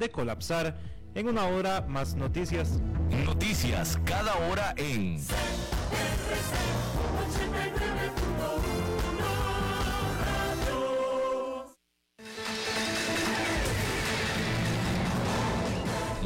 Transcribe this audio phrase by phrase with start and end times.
[0.00, 0.76] de colapsar.
[1.14, 2.80] En una hora más noticias.
[3.24, 5.18] Noticias cada hora en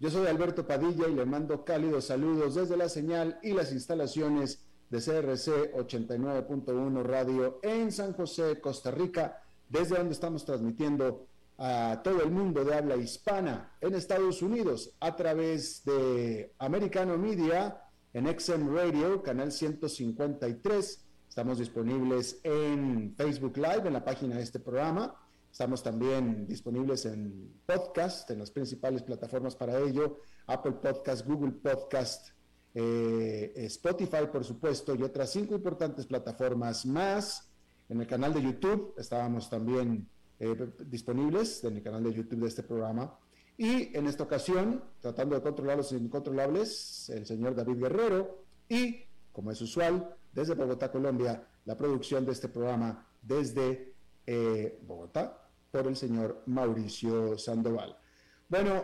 [0.00, 4.64] yo soy Alberto Padilla y le mando cálidos saludos desde la señal y las instalaciones
[4.90, 11.26] de CRC 89.1 Radio en San José, Costa Rica, desde donde estamos transmitiendo
[11.58, 17.82] a todo el mundo de habla hispana en Estados Unidos a través de Americano Media
[18.12, 21.04] en XM Radio, canal 153.
[21.28, 25.14] Estamos disponibles en Facebook Live, en la página de este programa
[25.50, 32.28] Estamos también disponibles en podcast, en las principales plataformas para ello, Apple Podcast, Google Podcast,
[32.74, 37.50] eh, Spotify, por supuesto, y otras cinco importantes plataformas más.
[37.88, 40.08] En el canal de YouTube estábamos también
[40.38, 43.18] eh, disponibles, en el canal de YouTube de este programa.
[43.56, 49.50] Y en esta ocasión, tratando de controlar los incontrolables, el señor David Guerrero y, como
[49.50, 53.94] es usual, desde Bogotá, Colombia, la producción de este programa desde
[54.30, 55.40] eh, Bogotá,
[55.70, 57.96] por el señor Mauricio Sandoval.
[58.46, 58.82] Bueno,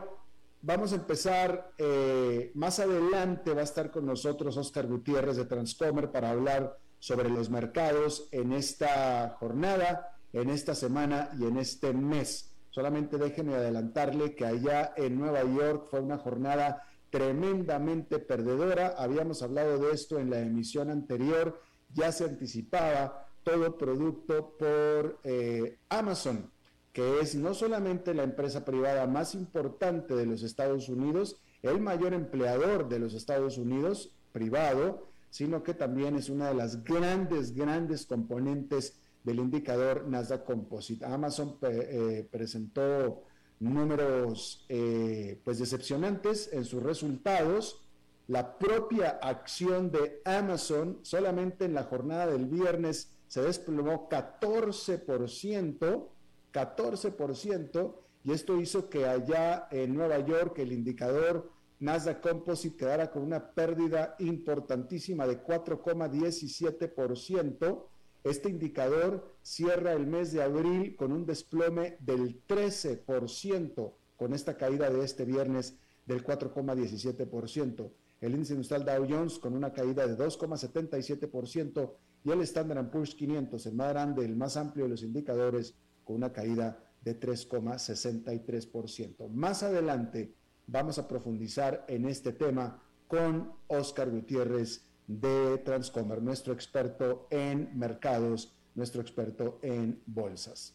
[0.63, 1.75] vamos a empezar.
[1.77, 7.29] Eh, más adelante va a estar con nosotros Oscar Gutiérrez de Transcomer para hablar sobre
[7.29, 12.51] los mercados en esta jornada, en esta semana y en este mes.
[12.71, 18.95] Solamente déjenme adelantarle que allá en Nueva York fue una jornada tremendamente perdedora.
[18.97, 21.61] Habíamos hablado de esto en la emisión anterior,
[21.93, 26.51] ya se anticipaba todo producto por eh, Amazon,
[26.93, 32.15] que es no solamente la empresa privada más importante de los Estados Unidos, el mayor
[32.15, 38.07] empleador de los Estados Unidos privado, sino que también es una de las grandes, grandes
[38.07, 41.05] componentes del indicador Nasdaq Composite.
[41.05, 43.25] Amazon eh, presentó
[43.59, 47.81] números eh, pues decepcionantes en sus resultados.
[48.29, 56.09] La propia acción de Amazon solamente en la jornada del viernes se desplomó 14%,
[56.53, 61.51] 14%, y esto hizo que allá en Nueva York el indicador
[61.81, 67.87] Nasdaq Composite quedara con una pérdida importantísima de 4,17%.
[68.23, 74.91] Este indicador cierra el mes de abril con un desplome del 13%, con esta caída
[74.91, 77.91] de este viernes del 4,17%.
[78.21, 83.67] El índice industrial Dow Jones con una caída de 2,77% y el Standard Poor's 500,
[83.67, 89.29] el más grande, el más amplio de los indicadores, con una caída de 3,63%.
[89.29, 90.35] Más adelante
[90.67, 98.57] vamos a profundizar en este tema con Oscar Gutiérrez de Transcomer, nuestro experto en mercados,
[98.75, 100.75] nuestro experto en bolsas.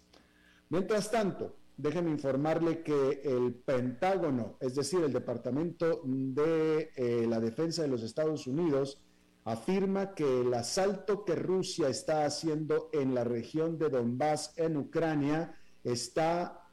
[0.70, 7.82] Mientras tanto, déjenme informarle que el Pentágono, es decir, el Departamento de eh, la Defensa
[7.82, 9.02] de los Estados Unidos,
[9.51, 15.55] afirma que el asalto que Rusia está haciendo en la región de Donbass, en Ucrania,
[15.84, 16.67] está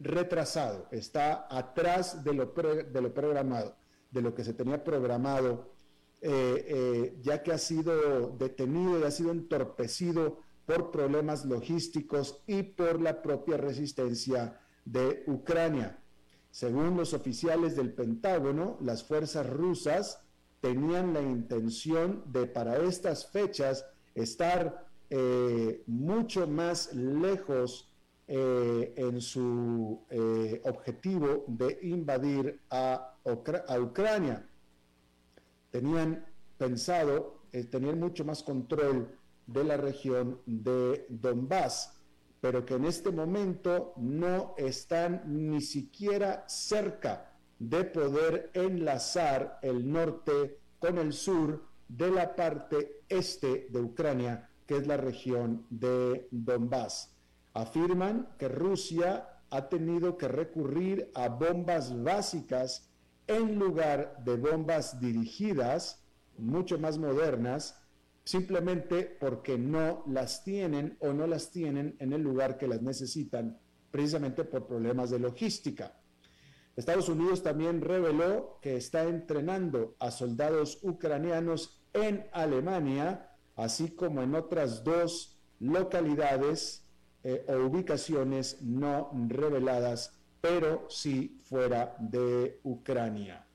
[0.00, 3.76] retrasado, está atrás de lo, de lo programado,
[4.10, 5.72] de lo que se tenía programado,
[6.22, 12.62] eh, eh, ya que ha sido detenido y ha sido entorpecido por problemas logísticos y
[12.62, 16.02] por la propia resistencia de Ucrania.
[16.50, 20.25] Según los oficiales del Pentágono, las fuerzas rusas
[20.66, 23.86] tenían la intención de para estas fechas
[24.16, 27.88] estar eh, mucho más lejos
[28.26, 33.12] eh, en su eh, objetivo de invadir a,
[33.80, 34.44] Ucrania.
[35.70, 36.26] Tenían
[36.58, 39.16] pensado, tener mucho más control
[39.46, 41.92] de la región de Donbass,
[42.40, 47.25] pero que en este momento no están ni siquiera cerca
[47.58, 54.76] de poder enlazar el norte con el sur de la parte este de Ucrania, que
[54.76, 57.16] es la región de Donbass
[57.56, 62.90] afirman que Rusia ha tenido que recurrir a bombas básicas
[63.26, 66.04] en lugar de bombas dirigidas,
[66.36, 67.80] mucho más modernas,
[68.24, 73.58] simplemente porque no las tienen o no las tienen en el lugar que las necesitan,
[73.90, 75.98] precisamente por problemas de logística.
[76.76, 84.34] Estados Unidos también reveló que está entrenando a soldados ucranianos en Alemania, así como en
[84.34, 86.86] otras dos localidades
[87.24, 93.46] eh, o ubicaciones no reveladas, pero sí fuera de Ucrania.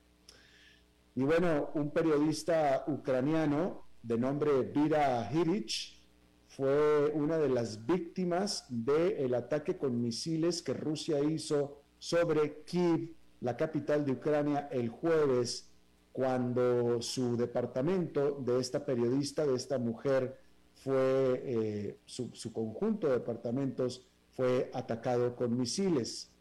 [1.14, 6.02] Y bueno, un periodista ucraniano de nombre Vira Hirich
[6.48, 13.56] fue una de las víctimas del ataque con misiles que Rusia hizo sobre Kiev, la
[13.56, 15.70] capital de Ucrania, el jueves,
[16.10, 20.36] cuando su departamento de esta periodista, de esta mujer,
[20.74, 26.32] fue, eh, su, conjunto de departamentos fue atacado con misiles.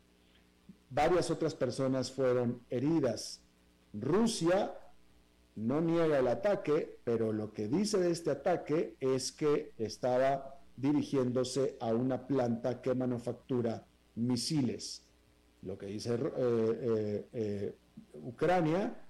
[0.90, 3.44] Varias otras personas fueron heridas.
[3.94, 4.74] Rusia
[5.56, 11.78] no niega el ataque, pero lo que dice de este ataque es que estaba dirigiéndose
[11.80, 13.86] a una planta que manufactura
[14.16, 15.06] misiles.
[15.62, 17.76] Lo que dice eh, eh,
[18.14, 19.06] Ucrania,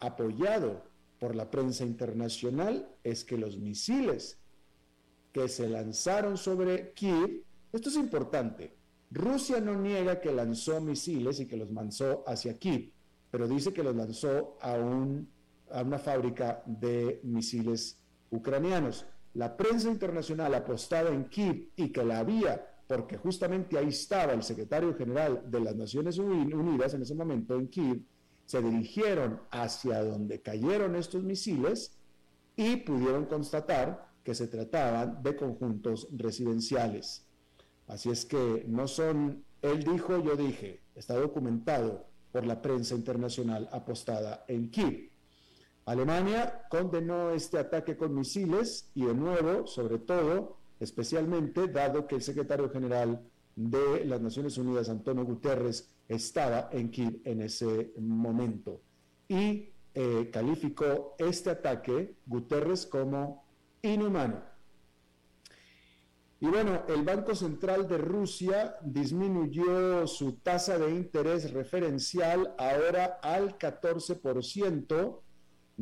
[0.00, 0.82] apoyado
[1.18, 4.38] por la prensa internacional, es que los misiles
[5.32, 8.74] que se lanzaron sobre Kiev, esto es importante,
[9.10, 12.92] Rusia no niega que lanzó misiles y que los lanzó hacia Kiev,
[13.30, 15.28] pero dice que los lanzó a, un,
[15.70, 18.00] a una fábrica de misiles
[18.30, 19.06] ucranianos.
[19.34, 24.42] La prensa internacional apostaba en Kiev y que la había, porque justamente ahí estaba el
[24.42, 28.02] secretario general de las Naciones Unidas en ese momento en Kiev,
[28.44, 31.96] se dirigieron hacia donde cayeron estos misiles
[32.56, 37.28] y pudieron constatar que se trataban de conjuntos residenciales.
[37.86, 43.68] Así es que no son, él dijo, yo dije, está documentado por la prensa internacional
[43.70, 45.12] apostada en Kiev.
[45.84, 52.22] Alemania condenó este ataque con misiles y de nuevo, sobre todo, especialmente dado que el
[52.22, 53.22] secretario general
[53.54, 58.80] de las Naciones Unidas, Antonio Guterres, estaba en Kiev en ese momento.
[59.28, 63.44] Y eh, calificó este ataque, Guterres, como
[63.82, 64.42] inhumano.
[66.42, 73.58] Y bueno, el Banco Central de Rusia disminuyó su tasa de interés referencial ahora al
[73.58, 75.20] 14%,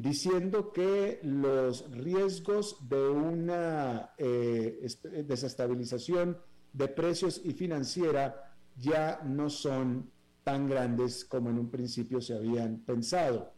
[0.00, 4.86] diciendo que los riesgos de una eh,
[5.26, 6.38] desestabilización
[6.72, 10.10] de precios y financiera ya no son
[10.44, 13.52] tan grandes como en un principio se habían pensado.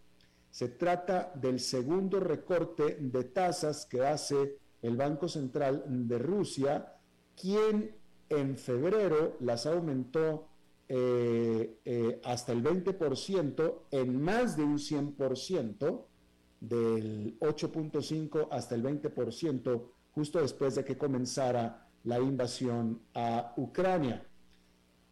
[0.50, 6.96] Se trata del segundo recorte de tasas que hace el Banco Central de Rusia,
[7.40, 7.94] quien
[8.28, 10.48] en febrero las aumentó
[10.88, 16.04] eh, eh, hasta el 20% en más de un 100%,
[16.60, 24.26] del 8.5 hasta el 20%, justo después de que comenzara la invasión a Ucrania.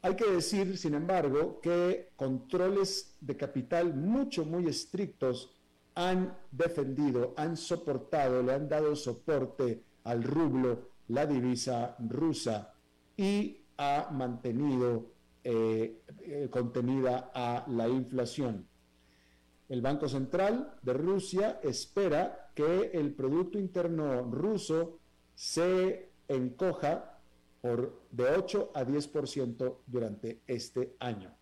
[0.03, 5.55] Hay que decir, sin embargo, que controles de capital mucho, muy estrictos
[5.95, 12.73] han defendido, han soportado, le han dado soporte al rublo, la divisa rusa,
[13.17, 15.11] y ha mantenido
[15.43, 18.69] eh, eh, contenida a la inflación.
[19.69, 24.99] El Banco Central de Rusia espera que el Producto Interno ruso
[25.35, 27.21] se encoja
[27.61, 31.35] por de 8 a 10% durante este año,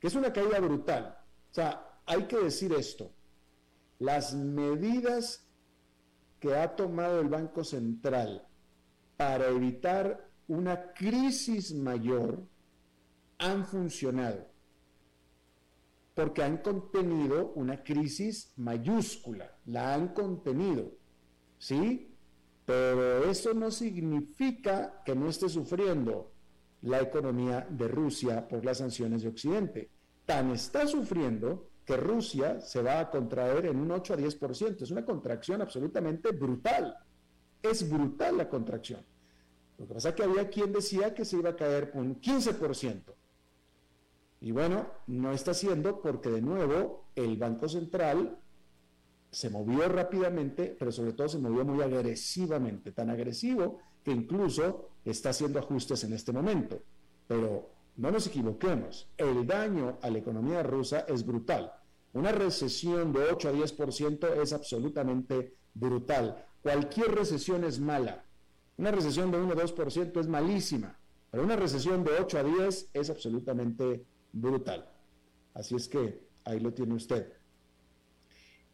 [0.00, 1.18] que es una caída brutal.
[1.50, 3.10] O sea, hay que decir esto,
[3.98, 5.46] las medidas
[6.40, 8.46] que ha tomado el Banco Central
[9.16, 12.42] para evitar una crisis mayor
[13.38, 14.51] han funcionado,
[16.14, 20.92] porque han contenido una crisis mayúscula, la han contenido,
[21.58, 22.14] ¿sí?
[22.64, 26.32] Pero eso no significa que no esté sufriendo
[26.82, 29.90] la economía de Rusia por las sanciones de Occidente.
[30.26, 34.82] Tan está sufriendo que Rusia se va a contraer en un 8 a 10%.
[34.82, 36.96] Es una contracción absolutamente brutal.
[37.60, 39.04] Es brutal la contracción.
[39.78, 43.02] Lo que pasa es que había quien decía que se iba a caer un 15%.
[44.42, 48.40] Y bueno, no está haciendo porque de nuevo el Banco Central
[49.30, 55.30] se movió rápidamente, pero sobre todo se movió muy agresivamente, tan agresivo que incluso está
[55.30, 56.82] haciendo ajustes en este momento.
[57.28, 61.72] Pero no nos equivoquemos, el daño a la economía rusa es brutal.
[62.12, 66.44] Una recesión de 8 a 10% es absolutamente brutal.
[66.62, 68.24] Cualquier recesión es mala.
[68.76, 70.98] Una recesión de 1 o 2% es malísima,
[71.30, 74.88] pero una recesión de 8 a 10 es absolutamente brutal.
[75.54, 77.32] Así es que ahí lo tiene usted.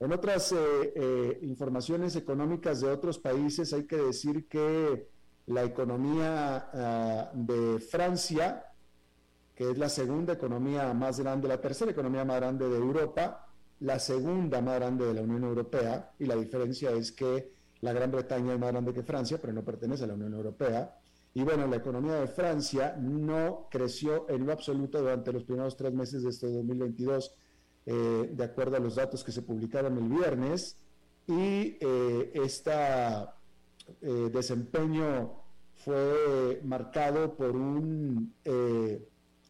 [0.00, 0.56] En otras eh,
[0.94, 5.08] eh, informaciones económicas de otros países hay que decir que
[5.46, 8.64] la economía ah, de Francia,
[9.56, 13.48] que es la segunda economía más grande, la tercera economía más grande de Europa,
[13.80, 18.10] la segunda más grande de la Unión Europea, y la diferencia es que la Gran
[18.10, 20.96] Bretaña es más grande que Francia, pero no pertenece a la Unión Europea.
[21.38, 25.92] Y bueno, la economía de Francia no creció en lo absoluto durante los primeros tres
[25.94, 27.32] meses de este 2022
[27.86, 30.76] eh, de acuerdo a los datos que se publicaron el viernes,
[31.28, 31.78] y
[32.34, 32.72] este
[34.32, 35.30] desempeño
[35.76, 38.34] fue marcado por un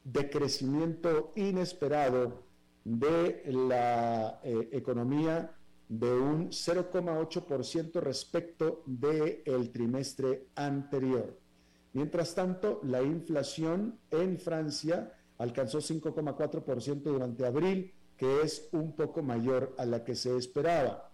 [0.05, 2.43] decrecimiento inesperado
[2.85, 5.57] de la economía
[5.89, 11.48] de un 0,8% respecto del trimestre anterior.
[11.93, 19.75] Mientras tanto, la inflación en Francia alcanzó 5,4% durante abril, que es un poco mayor
[19.79, 21.11] a la que se esperaba.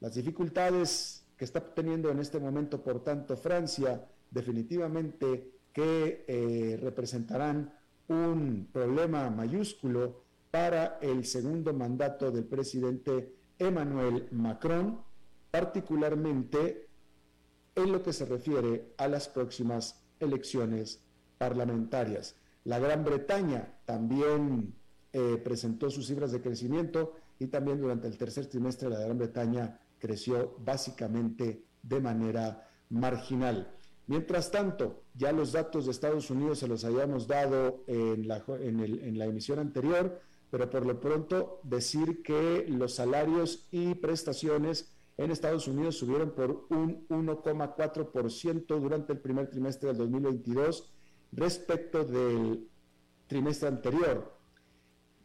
[0.00, 7.72] Las dificultades que está teniendo en este momento, por tanto, Francia, definitivamente que eh, representarán
[8.08, 15.00] un problema mayúsculo para el segundo mandato del presidente Emmanuel Macron,
[15.50, 16.88] particularmente
[17.76, 21.00] en lo que se refiere a las próximas elecciones
[21.38, 22.36] parlamentarias.
[22.64, 24.74] La Gran Bretaña también
[25.12, 29.80] eh, presentó sus cifras de crecimiento y también durante el tercer trimestre la Gran Bretaña
[29.98, 33.74] creció básicamente de manera marginal.
[34.06, 39.18] Mientras tanto, ya los datos de Estados Unidos se los habíamos dado en la, en
[39.18, 45.68] la emisión anterior, pero por lo pronto decir que los salarios y prestaciones en Estados
[45.68, 50.90] Unidos subieron por un 1,4% durante el primer trimestre del 2022
[51.32, 52.66] respecto del
[53.26, 54.38] trimestre anterior.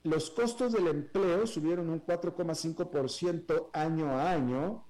[0.03, 4.85] Los costos del empleo subieron un 4,5% año a año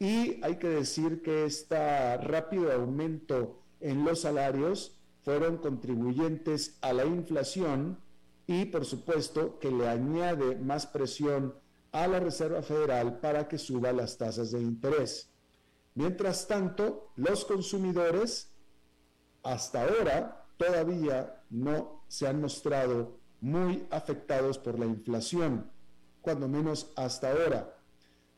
[0.00, 7.04] y hay que decir que este rápido aumento en los salarios fueron contribuyentes a la
[7.04, 8.00] inflación
[8.48, 11.54] y por supuesto que le añade más presión
[11.92, 15.30] a la Reserva Federal para que suba las tasas de interés.
[15.94, 18.52] Mientras tanto, los consumidores
[19.42, 25.70] hasta ahora todavía no se han mostrado muy afectados por la inflación,
[26.20, 27.78] cuando menos hasta ahora,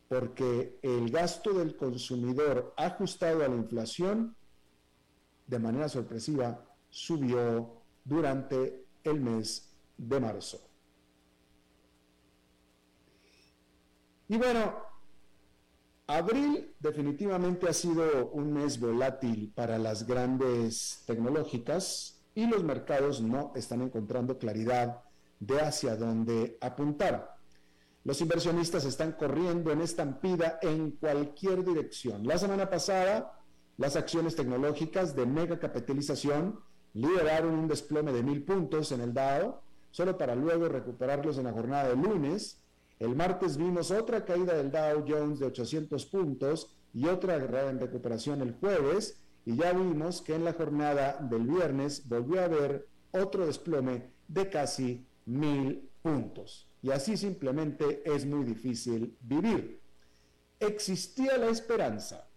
[0.09, 4.37] porque el gasto del consumidor ajustado a la inflación
[5.47, 10.70] de manera sorpresiva subió durante el mes de marzo.
[14.31, 14.77] Y bueno,
[16.07, 23.53] abril definitivamente ha sido un mes volátil para las grandes tecnológicas y los mercados no
[23.57, 25.03] están encontrando claridad
[25.41, 27.39] de hacia dónde apuntar.
[28.05, 32.25] Los inversionistas están corriendo en estampida en cualquier dirección.
[32.25, 33.37] La semana pasada,
[33.79, 36.61] las acciones tecnológicas de mega capitalización
[36.93, 39.57] lideraron un desplome de mil puntos en el Dow,
[39.91, 42.60] solo para luego recuperarlos en la jornada de lunes.
[43.01, 48.43] El martes vimos otra caída del Dow Jones de 800 puntos y otra en recuperación
[48.43, 53.47] el jueves, y ya vimos que en la jornada del viernes volvió a haber otro
[53.47, 56.69] desplome de casi mil puntos.
[56.83, 59.81] Y así simplemente es muy difícil vivir.
[60.59, 62.29] Existía la esperanza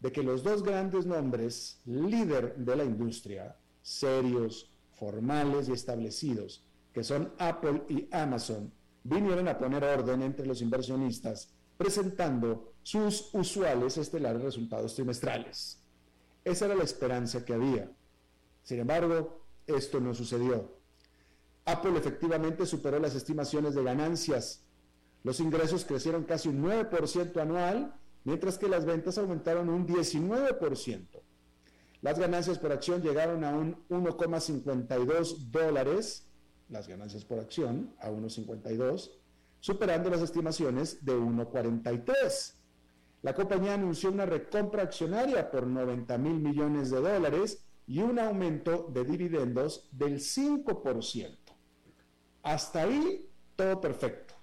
[0.00, 7.02] de que los dos grandes nombres, líder de la industria, serios, formales y establecidos, que
[7.02, 8.72] son Apple y Amazon,
[9.08, 15.78] vinieron a poner orden entre los inversionistas, presentando sus usuales estelares resultados trimestrales.
[16.44, 17.90] Esa era la esperanza que había.
[18.62, 20.76] Sin embargo, esto no sucedió.
[21.64, 24.62] Apple efectivamente superó las estimaciones de ganancias.
[25.24, 27.94] Los ingresos crecieron casi un 9% anual,
[28.24, 31.06] mientras que las ventas aumentaron un 19%.
[32.02, 36.25] Las ganancias por acción llegaron a un 1,52 dólares,
[36.68, 39.10] las ganancias por acción a 1,52,
[39.60, 42.54] superando las estimaciones de 1,43.
[43.22, 48.88] La compañía anunció una recompra accionaria por 90 mil millones de dólares y un aumento
[48.92, 51.36] de dividendos del 5%.
[52.42, 54.34] Hasta ahí todo perfecto.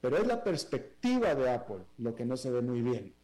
[0.00, 3.14] Pero es la perspectiva de Apple lo que no se ve muy bien.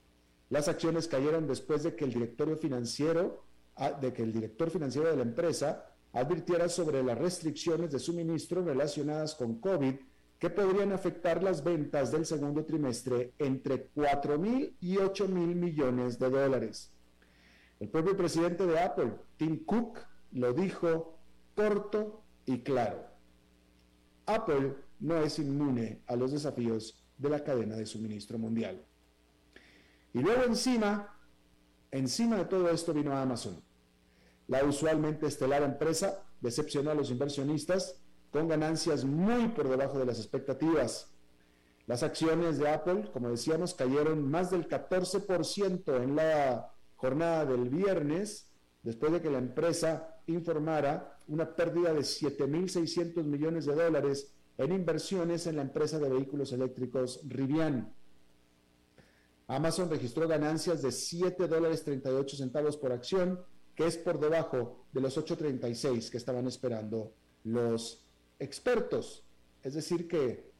[0.48, 3.44] Las acciones cayeron después de que el directorio financiero,
[3.76, 8.64] ah, de que el director financiero de la empresa advirtiera sobre las restricciones de suministro
[8.64, 9.94] relacionadas con COVID
[10.38, 16.18] que podrían afectar las ventas del segundo trimestre entre 4 mil y 8 mil millones
[16.18, 16.92] de dólares.
[17.80, 19.98] El propio presidente de Apple, Tim Cook,
[20.32, 21.18] lo dijo
[21.54, 23.06] corto y claro.
[24.24, 28.82] Apple no es inmune a los desafíos de la cadena de suministro mundial.
[30.14, 31.14] Y luego encima,
[31.90, 33.65] encima de todo esto vino Amazon.
[34.48, 38.00] La usualmente estelar empresa decepcionó a los inversionistas
[38.30, 41.12] con ganancias muy por debajo de las expectativas.
[41.86, 48.50] Las acciones de Apple, como decíamos, cayeron más del 14% en la jornada del viernes,
[48.82, 55.46] después de que la empresa informara una pérdida de 7.600 millones de dólares en inversiones
[55.46, 57.92] en la empresa de vehículos eléctricos Rivian.
[59.48, 63.40] Amazon registró ganancias de 7 dólares 38 centavos por acción,
[63.76, 67.12] que es por debajo de los 8.36 que estaban esperando
[67.44, 68.02] los
[68.38, 69.22] expertos.
[69.62, 70.50] Es decir, que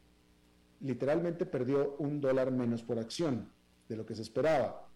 [0.81, 3.51] literalmente perdió un dólar menos por acción
[3.89, 4.87] de lo que se esperaba.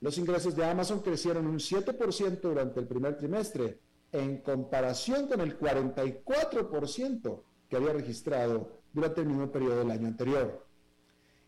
[0.00, 5.58] Los ingresos de Amazon crecieron un 7% durante el primer trimestre, en comparación con el
[5.58, 10.66] 44% que había registrado durante el mismo periodo del año anterior.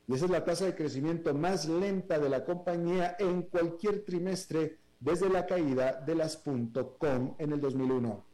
[0.07, 4.79] Y esa es la tasa de crecimiento más lenta de la compañía en cualquier trimestre
[5.05, 8.25] desde la caída de las .com en el 2001.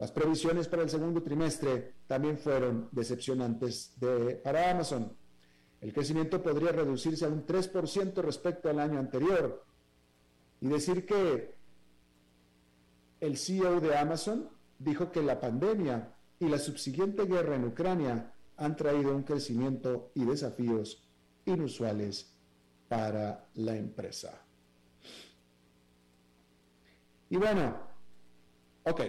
[0.00, 3.94] Las previsiones para el segundo trimestre también fueron decepcionantes
[4.42, 5.16] para Amazon.
[5.80, 9.64] El crecimiento podría reducirse a un 3% respecto al año anterior.
[10.60, 11.54] Y decir que
[13.20, 14.48] el CEO de Amazon
[14.80, 20.24] dijo que la pandemia y la subsiguiente guerra en Ucrania han traído un crecimiento y
[20.24, 21.08] desafíos
[21.44, 22.34] inusuales
[22.88, 24.44] para la empresa.
[27.32, 27.74] Y bueno,
[28.82, 29.00] ok,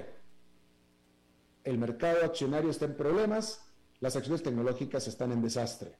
[1.65, 5.97] el mercado accionario está en problemas, las acciones tecnológicas están en desastre.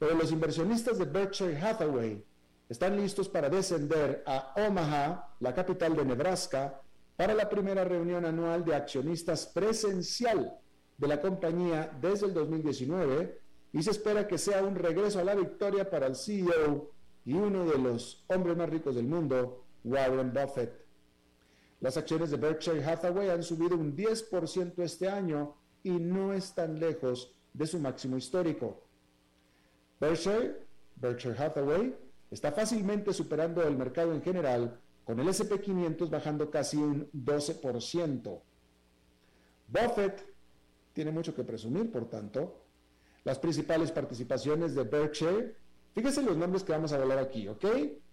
[0.00, 2.26] Pero los inversionistas de Berkshire Hathaway
[2.68, 6.82] están listos para descender a Omaha, la capital de Nebraska,
[7.14, 10.58] para la primera reunión anual de accionistas presencial
[10.96, 13.40] de la compañía desde el 2019
[13.74, 16.90] y se espera que sea un regreso a la victoria para el CEO
[17.24, 20.87] y uno de los hombres más ricos del mundo, Warren Buffett.
[21.80, 27.32] Las acciones de Berkshire Hathaway han subido un 10% este año y no están lejos
[27.52, 28.82] de su máximo histórico.
[30.00, 31.96] Berkshire, Berkshire Hathaway,
[32.30, 38.40] está fácilmente superando el mercado en general con el SP500 bajando casi un 12%.
[39.68, 40.34] Buffett
[40.92, 42.64] tiene mucho que presumir, por tanto.
[43.24, 45.54] Las principales participaciones de Berkshire,
[45.94, 47.64] fíjense los nombres que vamos a hablar aquí, ¿ok?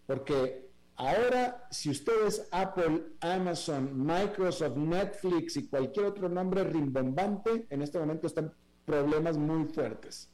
[0.06, 0.65] Porque
[0.96, 8.28] ahora, si ustedes Apple, Amazon, Microsoft, Netflix y cualquier otro nombre rimbombante, en este momento
[8.28, 8.54] están
[8.86, 10.30] problemas muy fuertes,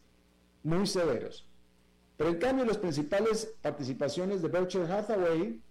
[0.64, 1.48] muy severos.
[2.18, 5.62] Pero en cambio, las principales participaciones de Berkshire Hathaway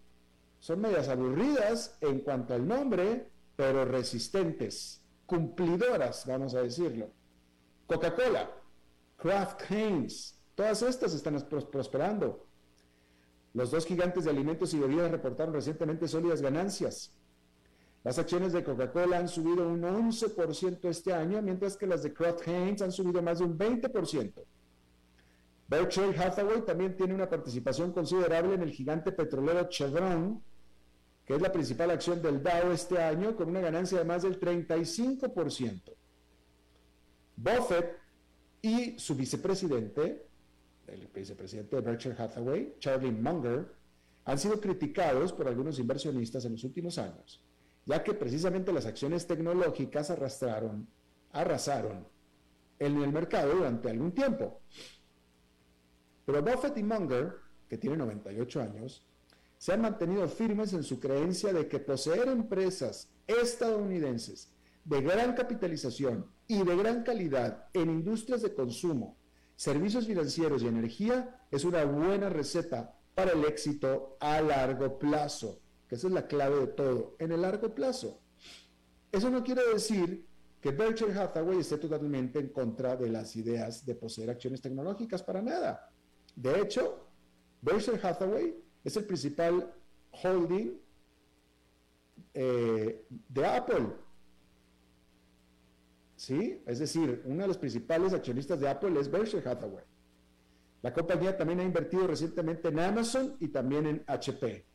[0.59, 7.11] son medias aburridas en cuanto al nombre, pero resistentes, cumplidoras, vamos a decirlo.
[7.87, 8.51] Coca-Cola,
[9.17, 12.47] Kraft Heinz, todas estas están prosperando.
[13.53, 17.13] Los dos gigantes de alimentos y bebidas reportaron recientemente sólidas ganancias.
[18.05, 22.47] Las acciones de Coca-Cola han subido un 11% este año, mientras que las de Kraft
[22.47, 24.45] Heinz han subido más de un 20%.
[25.69, 30.43] Berkshire Hathaway también tiene una participación considerable en el gigante petrolero Chevron,
[31.25, 34.41] que es la principal acción del Dow este año, con una ganancia de más del
[34.41, 35.95] 35%.
[37.37, 37.99] Buffett
[38.63, 40.27] y su vicepresidente,
[40.91, 43.75] el vicepresidente de Berkshire Hathaway, Charlie Munger,
[44.25, 47.43] han sido criticados por algunos inversionistas en los últimos años,
[47.87, 50.87] ya que precisamente las acciones tecnológicas arrastraron,
[51.33, 52.07] arrasaron
[52.79, 54.61] en el mercado durante algún tiempo.
[56.25, 57.35] Pero Buffett y Munger,
[57.69, 59.07] que tiene 98 años,
[59.59, 64.53] se han mantenido firmes en su creencia de que poseer empresas estadounidenses
[64.85, 69.19] de gran capitalización y de gran calidad en industrias de consumo,
[69.61, 75.97] servicios financieros y energía es una buena receta para el éxito a largo plazo, que
[75.97, 78.23] esa es la clave de todo, en el largo plazo.
[79.13, 80.27] Eso no quiere decir
[80.63, 85.43] que Berkshire Hathaway esté totalmente en contra de las ideas de poseer acciones tecnológicas, para
[85.43, 85.93] nada.
[86.35, 87.07] De hecho,
[87.61, 89.75] Berkshire Hathaway es el principal
[90.23, 90.81] holding
[92.33, 93.89] eh, de Apple.
[96.21, 96.63] ¿Sí?
[96.67, 99.87] Es decir, uno de los principales accionistas de Apple es Berkshire Hathaway.
[100.83, 104.67] La compañía también ha invertido recientemente en Amazon y también en HP,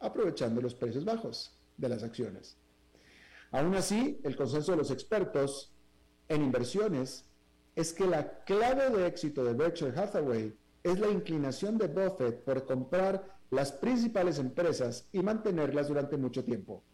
[0.00, 2.58] aprovechando los precios bajos de las acciones.
[3.50, 5.72] Aún así, el consenso de los expertos
[6.28, 7.24] en inversiones
[7.74, 12.66] es que la clave de éxito de Berkshire Hathaway es la inclinación de Buffett por
[12.66, 16.84] comprar las principales empresas y mantenerlas durante mucho tiempo.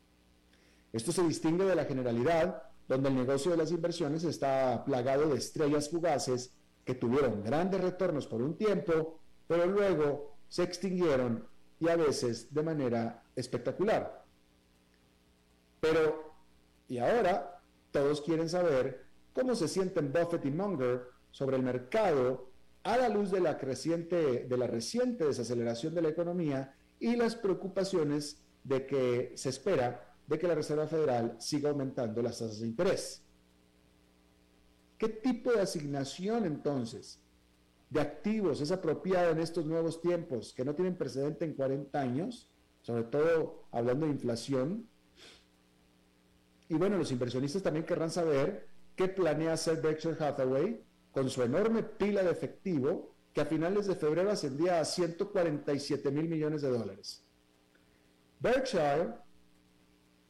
[0.93, 5.37] Esto se distingue de la generalidad, donde el negocio de las inversiones está plagado de
[5.37, 11.47] estrellas fugaces que tuvieron grandes retornos por un tiempo, pero luego se extinguieron
[11.79, 14.25] y a veces de manera espectacular.
[15.81, 16.33] Pero,
[16.89, 17.61] y ahora,
[17.93, 22.49] todos quieren saber cómo se sienten Buffett y Munger sobre el mercado
[22.85, 27.37] a la luz de la, creciente, de la reciente desaceleración de la economía y las
[27.37, 32.67] preocupaciones de que se espera de que la Reserva Federal siga aumentando las tasas de
[32.67, 33.25] interés.
[34.99, 37.21] ¿Qué tipo de asignación entonces
[37.89, 42.53] de activos es apropiada en estos nuevos tiempos que no tienen precedente en 40 años,
[42.83, 44.87] sobre todo hablando de inflación?
[46.69, 51.83] Y bueno, los inversionistas también querrán saber qué planea hacer Berkshire Hathaway con su enorme
[51.83, 57.25] pila de efectivo que a finales de febrero ascendía a 147 mil millones de dólares.
[58.41, 59.15] Berkshire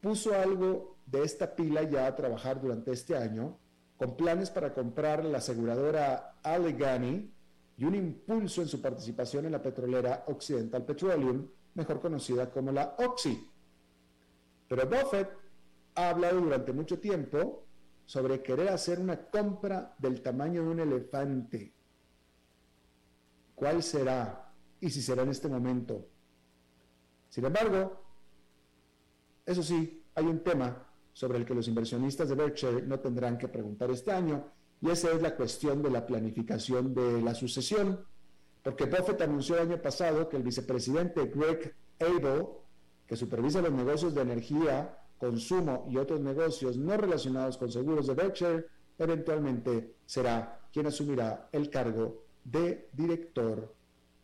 [0.01, 3.57] puso algo de esta pila ya a trabajar durante este año
[3.97, 7.33] con planes para comprar la aseguradora Allegheny
[7.77, 12.95] y un impulso en su participación en la petrolera Occidental Petroleum, mejor conocida como la
[12.97, 13.49] Oxy.
[14.67, 15.29] Pero Buffett
[15.95, 17.65] ha hablado durante mucho tiempo
[18.05, 21.73] sobre querer hacer una compra del tamaño de un elefante.
[23.55, 24.51] ¿Cuál será?
[24.79, 26.07] Y si será en este momento.
[27.29, 28.08] Sin embargo,
[29.49, 33.47] eso sí, hay un tema sobre el que los inversionistas de Berkshire no tendrán que
[33.47, 34.45] preguntar este año,
[34.79, 37.99] y esa es la cuestión de la planificación de la sucesión,
[38.63, 42.45] porque Buffett anunció el año pasado que el vicepresidente Greg Abel,
[43.07, 48.13] que supervisa los negocios de energía consumo y otros negocios no relacionados con seguros de
[48.13, 48.65] Berkshire,
[48.99, 53.73] eventualmente será quien asumirá el cargo de director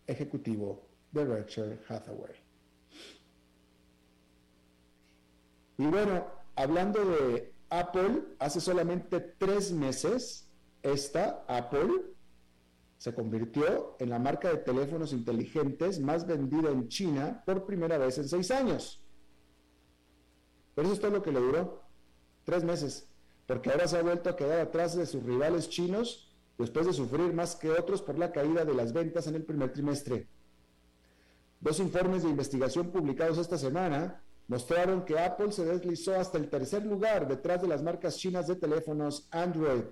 [0.06, 2.45] ejecutivo de Berkshire Hathaway.
[5.78, 10.50] Y bueno, hablando de Apple, hace solamente tres meses,
[10.84, 11.90] esta Apple
[12.98, 18.18] se convirtió en la marca de teléfonos inteligentes más vendida en China por primera vez
[18.18, 19.04] en seis años.
[20.74, 21.84] Pero eso es todo lo que le duró,
[22.44, 23.10] tres meses,
[23.46, 27.34] porque ahora se ha vuelto a quedar atrás de sus rivales chinos después de sufrir
[27.34, 30.28] más que otros por la caída de las ventas en el primer trimestre.
[31.60, 36.86] Dos informes de investigación publicados esta semana mostraron que Apple se deslizó hasta el tercer
[36.86, 39.84] lugar detrás de las marcas chinas de teléfonos Android.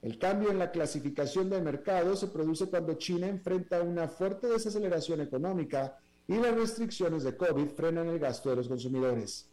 [0.00, 5.20] El cambio en la clasificación del mercado se produce cuando China enfrenta una fuerte desaceleración
[5.20, 9.48] económica y las restricciones de COVID frenan el gasto de los consumidores.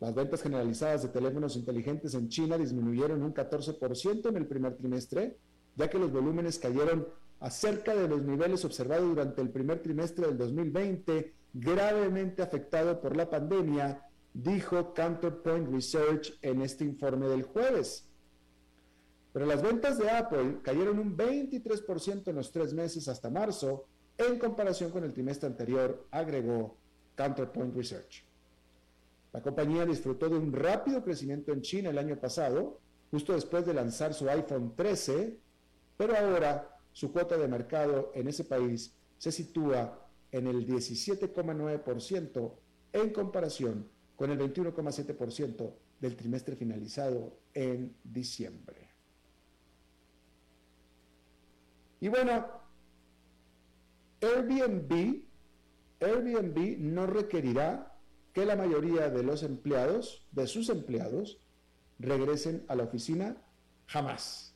[0.00, 5.36] Las ventas generalizadas de teléfonos inteligentes en China disminuyeron un 14% en el primer trimestre,
[5.74, 7.08] ya que los volúmenes cayeron
[7.40, 13.16] a cerca de los niveles observados durante el primer trimestre del 2020, gravemente afectado por
[13.16, 18.06] la pandemia, dijo Counterpoint Research en este informe del jueves.
[19.32, 24.38] Pero las ventas de Apple cayeron un 23% en los tres meses hasta marzo, en
[24.38, 26.76] comparación con el trimestre anterior, agregó
[27.14, 28.24] Counterpoint Research.
[29.32, 32.80] La compañía disfrutó de un rápido crecimiento en China el año pasado,
[33.10, 35.38] justo después de lanzar su iPhone 13,
[35.96, 42.52] pero ahora su cuota de mercado en ese país se sitúa en el 17,9%
[42.92, 48.88] en comparación con el 21,7% del trimestre finalizado en diciembre.
[52.00, 52.46] Y bueno,
[54.20, 55.22] Airbnb,
[56.00, 57.96] Airbnb no requerirá
[58.32, 61.40] que la mayoría de los empleados, de sus empleados,
[61.98, 63.36] regresen a la oficina
[63.86, 64.54] jamás.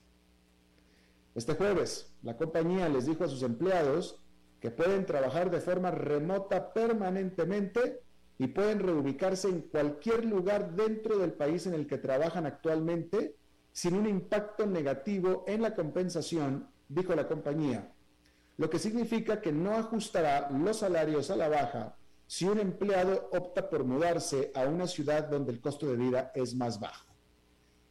[1.34, 4.20] Este jueves, la compañía les dijo a sus empleados
[4.62, 8.00] que pueden trabajar de forma remota permanentemente
[8.38, 13.36] y pueden reubicarse en cualquier lugar dentro del país en el que trabajan actualmente
[13.72, 17.92] sin un impacto negativo en la compensación, dijo la compañía
[18.56, 21.96] lo que significa que no ajustará los salarios a la baja
[22.26, 26.54] si un empleado opta por mudarse a una ciudad donde el costo de vida es
[26.54, 27.12] más bajo.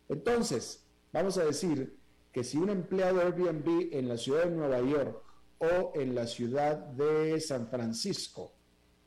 [0.10, 2.00] Entonces, vamos a decir
[2.32, 5.22] que si un empleado Airbnb en la ciudad de Nueva York
[5.62, 8.52] o en la ciudad de San Francisco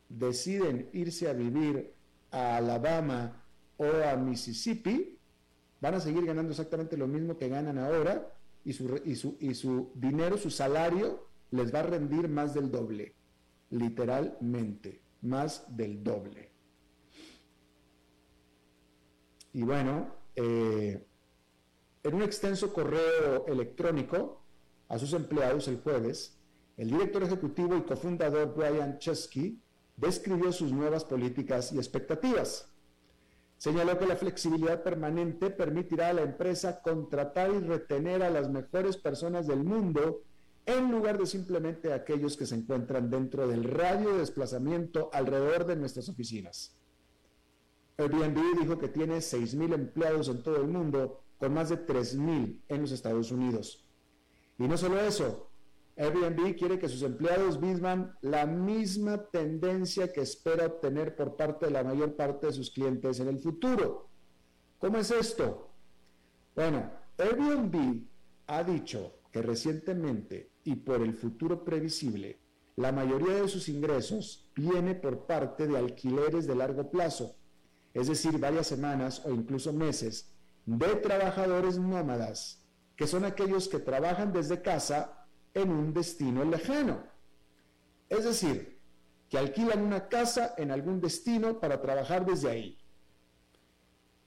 [0.08, 1.92] deciden irse a vivir
[2.30, 3.44] a Alabama
[3.76, 5.18] o a Mississippi,
[5.80, 8.32] van a seguir ganando exactamente lo mismo que ganan ahora
[8.64, 12.70] y su, y su, y su dinero, su salario, les va a rendir más del
[12.70, 13.14] doble,
[13.70, 16.50] literalmente, más del doble.
[19.52, 21.04] Y bueno, eh,
[22.02, 24.42] en un extenso correo electrónico
[24.88, 26.38] a sus empleados el jueves,
[26.76, 29.60] el director ejecutivo y cofundador Brian Chesky
[29.96, 32.68] describió sus nuevas políticas y expectativas.
[33.56, 38.96] Señaló que la flexibilidad permanente permitirá a la empresa contratar y retener a las mejores
[38.96, 40.22] personas del mundo
[40.66, 45.76] en lugar de simplemente aquellos que se encuentran dentro del radio de desplazamiento alrededor de
[45.76, 46.74] nuestras oficinas.
[47.96, 52.80] Airbnb dijo que tiene 6.000 empleados en todo el mundo, con más de 3.000 en
[52.80, 53.84] los Estados Unidos.
[54.58, 55.48] Y no solo eso,
[55.96, 61.72] Airbnb quiere que sus empleados vivan la misma tendencia que espera obtener por parte de
[61.72, 64.09] la mayor parte de sus clientes en el futuro.
[64.78, 65.70] ¿Cómo es esto?
[66.57, 68.07] Bueno, Airbnb
[68.48, 72.40] ha dicho que recientemente y por el futuro previsible,
[72.76, 77.37] la mayoría de sus ingresos viene por parte de alquileres de largo plazo,
[77.92, 80.35] es decir, varias semanas o incluso meses,
[80.66, 82.64] de trabajadores nómadas,
[82.96, 85.23] que son aquellos que trabajan desde casa
[85.54, 87.04] en un destino lejano.
[88.08, 88.78] Es decir,
[89.28, 92.78] que alquilan una casa en algún destino para trabajar desde ahí.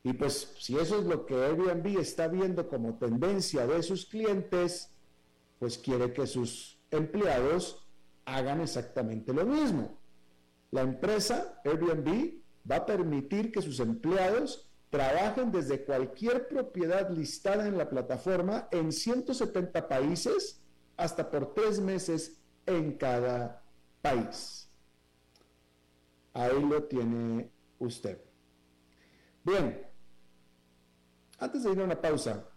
[0.03, 4.89] Y pues si eso es lo que Airbnb está viendo como tendencia de sus clientes,
[5.59, 7.85] pues quiere que sus empleados
[8.25, 9.97] hagan exactamente lo mismo.
[10.71, 17.77] La empresa Airbnb va a permitir que sus empleados trabajen desde cualquier propiedad listada en
[17.77, 20.61] la plataforma en 170 países
[20.97, 23.63] hasta por tres meses en cada
[24.01, 24.69] país.
[26.33, 28.21] Ahí lo tiene usted.
[29.43, 29.87] Bien,
[31.39, 32.49] antes de ir a una pausa,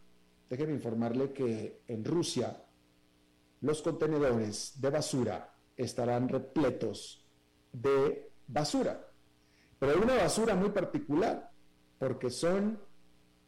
[0.48, 2.64] déjeme informarle que en Rusia
[3.60, 7.26] los contenedores de basura estarán repletos
[7.72, 9.06] de basura,
[9.78, 11.50] pero hay una basura muy particular,
[11.98, 12.80] porque son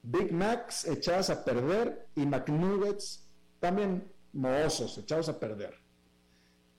[0.02, 3.28] Big Macs echadas a perder y McNuggets
[3.58, 5.74] también mohosos, echados a perder.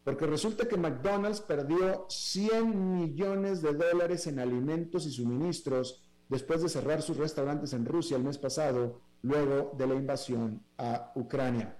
[0.04, 6.70] Porque resulta que McDonald's perdió 100 millones de dólares en alimentos y suministros después de
[6.70, 11.78] cerrar sus restaurantes en Rusia el mes pasado, luego de la invasión a Ucrania.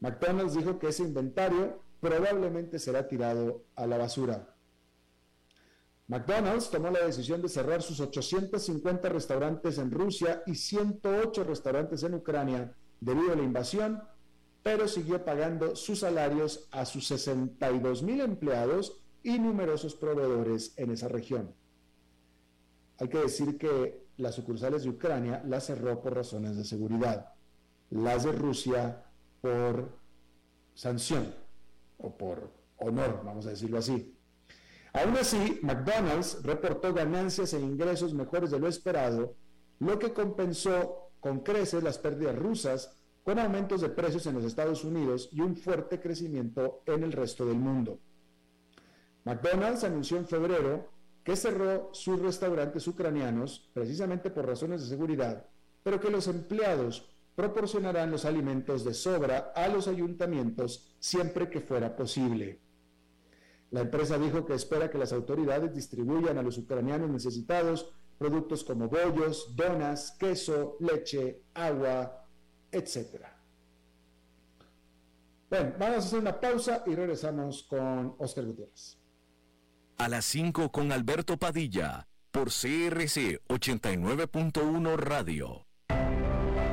[0.00, 4.54] McDonald's dijo que ese inventario probablemente será tirado a la basura.
[6.06, 12.14] McDonald's tomó la decisión de cerrar sus 850 restaurantes en Rusia y 108 restaurantes en
[12.14, 14.02] Ucrania debido a la invasión
[14.62, 21.08] pero siguió pagando sus salarios a sus 62 mil empleados y numerosos proveedores en esa
[21.08, 21.54] región.
[22.98, 27.32] Hay que decir que las sucursales de Ucrania las cerró por razones de seguridad,
[27.90, 29.04] las de Rusia
[29.40, 29.98] por
[30.74, 31.34] sanción
[31.98, 34.16] o por honor, vamos a decirlo así.
[34.92, 39.36] Aún así, McDonald's reportó ganancias e ingresos mejores de lo esperado,
[39.78, 42.97] lo que compensó con creces las pérdidas rusas
[43.28, 47.44] con aumentos de precios en los Estados Unidos y un fuerte crecimiento en el resto
[47.44, 47.98] del mundo.
[49.24, 50.88] McDonald's anunció en febrero
[51.22, 55.46] que cerró sus restaurantes ucranianos precisamente por razones de seguridad,
[55.82, 61.94] pero que los empleados proporcionarán los alimentos de sobra a los ayuntamientos siempre que fuera
[61.94, 62.62] posible.
[63.72, 68.88] La empresa dijo que espera que las autoridades distribuyan a los ucranianos necesitados productos como
[68.88, 72.24] bollos, donas, queso, leche, agua,
[72.72, 73.34] etcétera.
[75.50, 78.98] Bueno, vamos a hacer una pausa y regresamos con Oscar Gutiérrez.
[79.96, 85.64] A las 5 con Alberto Padilla, por CRC 89.1 Radio.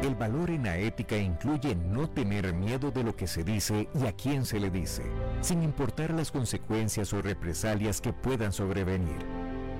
[0.04, 4.06] El valor en la ética incluye no tener miedo de lo que se dice y
[4.06, 5.04] a quién se le dice,
[5.42, 9.45] sin importar las consecuencias o represalias que puedan sobrevenir.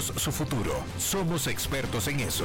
[0.00, 0.72] su futuro.
[0.98, 2.44] Somos expertos en eso.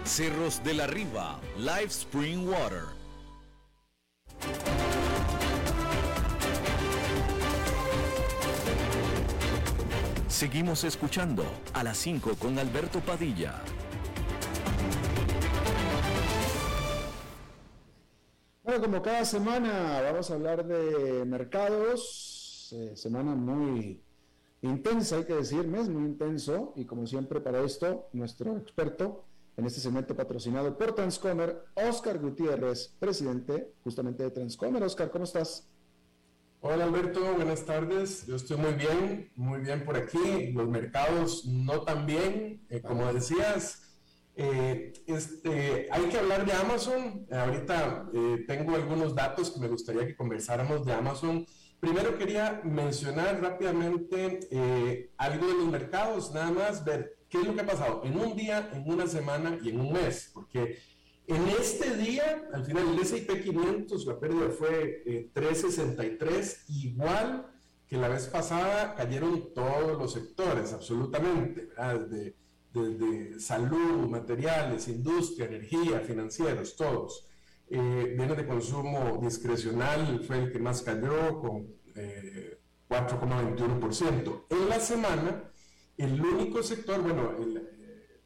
[0.05, 2.83] Cerros de la Riva, Live Spring Water.
[10.27, 13.61] Seguimos escuchando a las 5 con Alberto Padilla.
[18.63, 24.01] Bueno, como cada semana vamos a hablar de mercados, eh, semana muy
[24.61, 29.25] intensa, hay que decir, mes muy intenso, y como siempre para esto, nuestro experto,
[29.57, 34.83] en este segmento patrocinado por Transcomer, Oscar Gutiérrez, presidente justamente de Transcomer.
[34.83, 35.67] Oscar, ¿cómo estás?
[36.61, 38.25] Hola Alberto, buenas tardes.
[38.27, 40.51] Yo estoy muy bien, muy bien por aquí.
[40.53, 43.81] Los mercados no tan bien, eh, como decías.
[44.35, 47.25] Eh, este, hay que hablar de Amazon.
[47.31, 51.45] Ahorita eh, tengo algunos datos que me gustaría que conversáramos de Amazon.
[51.81, 57.61] Primero quería mencionar rápidamente algo de los mercados, nada más ver ¿Qué es lo que
[57.61, 58.01] ha pasado?
[58.03, 60.79] En un día, en una semana y en un mes, porque
[61.25, 67.47] en este día, al final, el S&P 500, la pérdida fue 3.63, eh, igual
[67.87, 71.69] que la vez pasada, cayeron todos los sectores, absolutamente,
[72.09, 72.35] desde,
[72.73, 77.29] desde, salud, materiales, industria, energía, financieros, todos.
[77.73, 81.67] Eh, bienes de consumo discrecional fue el que más cayó, con
[82.89, 84.45] 4,21%.
[84.49, 85.49] Eh, en la semana,
[85.95, 87.33] el único sector, bueno,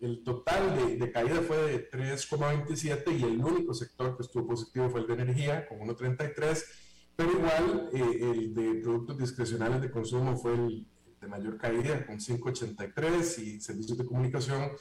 [0.01, 5.01] el, total de, caída fue de 3,27 y el único sector que estuvo positivo fue
[5.01, 6.63] el de energía, con 1,33,
[7.15, 10.88] pero igual eh, el de productos discrecionales de consumo fue el
[11.21, 14.71] de mayor caída, con 5,83 y servicios de comunicación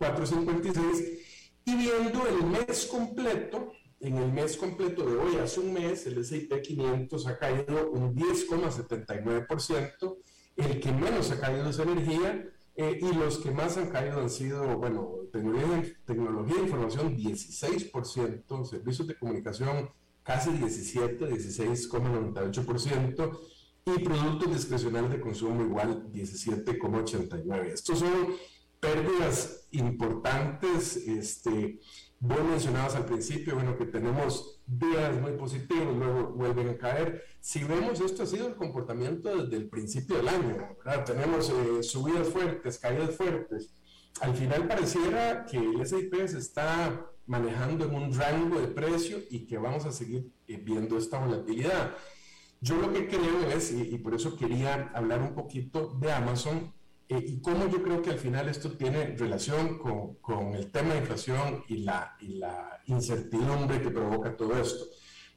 [0.00, 1.20] 4,56.
[1.66, 6.18] Y viendo el mes completo, en el mes completo de hoy, hace un mes, el
[6.18, 10.16] S&P 500 ha caído un 10,79%,
[10.56, 14.30] el que menos ha caído es energía eh, y los que más han caído han
[14.30, 19.90] sido, bueno, tecnología, tecnología de información 16%, servicios de comunicación
[20.22, 23.40] casi 17, 16,98%
[23.86, 27.72] y productos discrecionales de consumo igual 17,89.
[27.72, 28.34] Estos son
[28.78, 31.80] pérdidas importantes, este,
[32.20, 37.24] vos mencionabas al principio, bueno, que tenemos días muy positivos, luego vuelven a caer.
[37.40, 40.76] Si vemos, esto ha sido el comportamiento desde el principio del año,
[41.06, 43.74] Tenemos eh, subidas fuertes, caídas fuertes.
[44.20, 49.46] Al final pareciera que el S&P se está manejando en un rango de precio y
[49.46, 51.94] que vamos a seguir eh, viendo esta volatilidad.
[52.60, 56.72] Yo lo que creo es, y por eso quería hablar un poquito de Amazon,
[57.08, 61.00] eh, y cómo yo creo que al final esto tiene relación con, el tema de
[61.00, 64.84] inflación y la, y la, incertidumbre que provoca todo esto.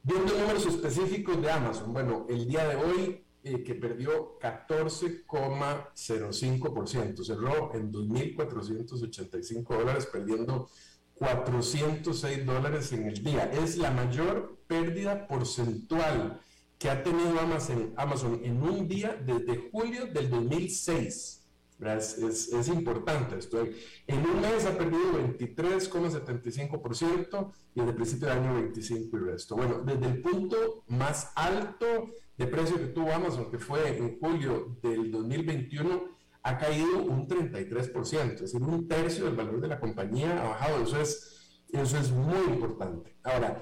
[0.02, 7.74] Viendo números específicos de Amazon, bueno, el día de hoy eh, que perdió 14,05%, cerró
[7.74, 10.68] en 2.485 dólares, perdiendo
[11.14, 13.50] 406 dólares en el día.
[13.52, 16.40] Es la mayor pérdida porcentual
[16.78, 21.41] que ha tenido Amazon, Amazon en un día desde julio del 2006.
[21.84, 23.66] Es, importante esto.
[24.06, 29.56] En un mes ha perdido 23,75% y desde el principio del año 25% y resto.
[29.56, 32.06] Bueno, desde el punto más alto
[32.38, 36.04] de precio que tuvo Amazon, que fue en julio del 2021,
[36.44, 40.84] ha caído un 33%, es decir, un tercio del valor de la compañía ha bajado.
[40.84, 43.16] Eso es, eso es muy importante.
[43.24, 43.60] Ahora,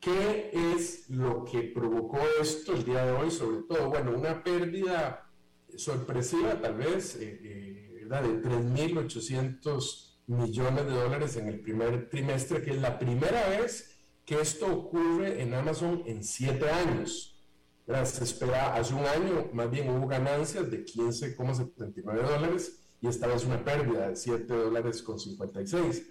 [0.00, 3.30] ¿qué es lo que provocó esto el día de hoy?
[3.30, 5.27] Sobre todo, bueno, una pérdida
[5.78, 12.70] sorpresiva tal vez, eh, eh, de 3.800 millones de dólares en el primer trimestre, que
[12.72, 17.34] es la primera vez que esto ocurre en Amazon en siete años.
[18.04, 23.44] Se espera, hace un año más bien hubo ganancias de 15,79 dólares y esta vez
[23.44, 26.02] una pérdida de 7 dólares con 56.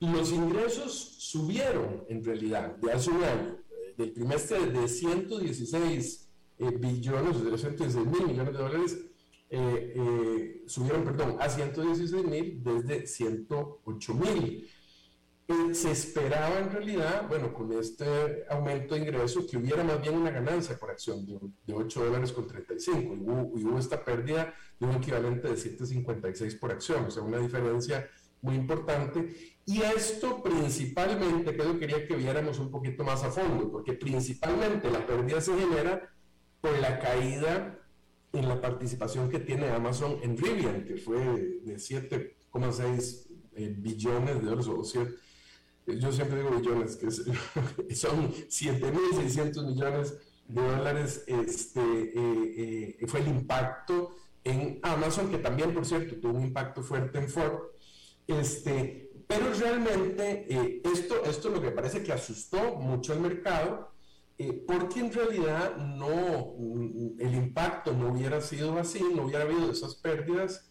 [0.00, 3.56] Los ingresos subieron en realidad de hace un año,
[3.96, 6.25] del trimestre de 116
[6.58, 8.98] eh, billones, de 116 mil millones de dólares,
[9.48, 14.68] eh, subieron, perdón, a 116 mil desde 108 mil.
[15.72, 20.30] se esperaba en realidad, bueno, con este aumento de ingresos, que hubiera más bien una
[20.30, 24.52] ganancia por acción de, de 8 dólares con 35 y hubo, y hubo esta pérdida
[24.80, 28.08] de un equivalente de 7,56 por acción, o sea, una diferencia
[28.42, 29.34] muy importante.
[29.64, 35.04] Y esto principalmente, que quería que viéramos un poquito más a fondo, porque principalmente la
[35.04, 36.15] pérdida se genera
[36.66, 37.78] por la caída
[38.32, 44.40] en la participación que tiene Amazon en Rivian, que fue de 7,6 eh, billones de
[44.40, 44.82] dólares, o
[45.86, 47.10] yo siempre digo billones, que
[47.94, 50.14] son 7.600 millones
[50.48, 56.36] de dólares, este, eh, eh, fue el impacto en Amazon, que también, por cierto, tuvo
[56.36, 57.60] un impacto fuerte en Ford.
[58.26, 63.92] Este, pero realmente eh, esto, esto es lo que parece que asustó mucho al mercado,
[64.38, 69.70] eh, porque en realidad no, mm, el impacto no hubiera sido así, no hubiera habido
[69.70, 70.70] esas pérdidas,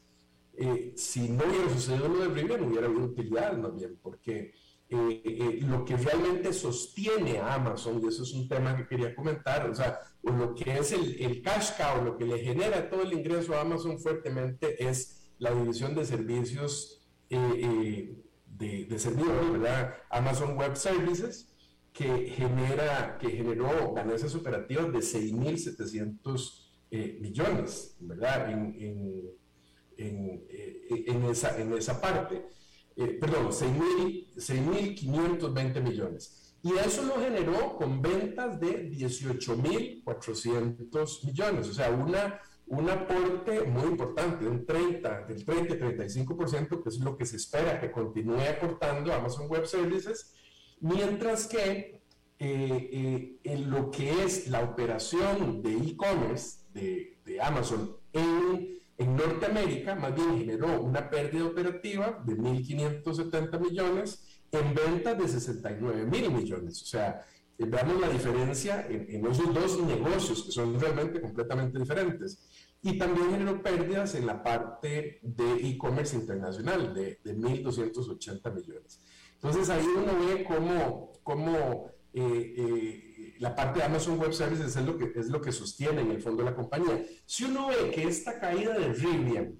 [0.53, 4.53] eh, si no hubiera sucedido lo de Rivian, no hubiera habido utilidad más bien, porque
[4.87, 9.73] lo que realmente sostiene a Amazon, y eso es un tema que quería comentar, o
[9.73, 13.55] sea, lo que es el, el cash cow, lo que le genera todo el ingreso
[13.55, 19.95] a Amazon fuertemente es la división de servicios de, de servidores, ¿verdad?
[20.11, 21.54] Amazon Web Services,
[21.95, 28.51] que, genera, que generó ganancias operativas de 6.700 eh, millones, ¿verdad?
[28.51, 29.31] En, en,
[29.97, 32.47] en, eh, en, esa, en esa parte.
[32.97, 36.53] Eh, perdón, 6.520 millones.
[36.61, 43.89] Y eso lo generó con ventas de 18.400 millones, o sea, una un aporte muy
[43.89, 49.47] importante, un 30, del 30-35%, que es lo que se espera que continúe aportando Amazon
[49.47, 50.33] Web Services,
[50.85, 51.99] mientras que
[52.37, 59.15] eh, eh, en lo que es la operación de e-commerce de, de, Amazon en, en,
[59.15, 66.29] Norteamérica, más bien generó una pérdida operativa de 1.570 millones en ventas de 69 mil
[66.31, 66.83] millones.
[66.83, 67.25] O sea,
[67.57, 72.37] veamos la diferencia en, en, esos dos negocios que son realmente completamente diferentes.
[72.85, 79.01] Y también generó pérdidas en la parte de e-commerce internacional de, de 1.280 millones.
[79.33, 84.85] Entonces ahí uno ve cómo, cómo eh, eh, la parte de Amazon Web Services es
[84.85, 87.03] lo, que, es lo que sostiene en el fondo la compañía.
[87.25, 89.59] Si uno ve que esta caída de Rivian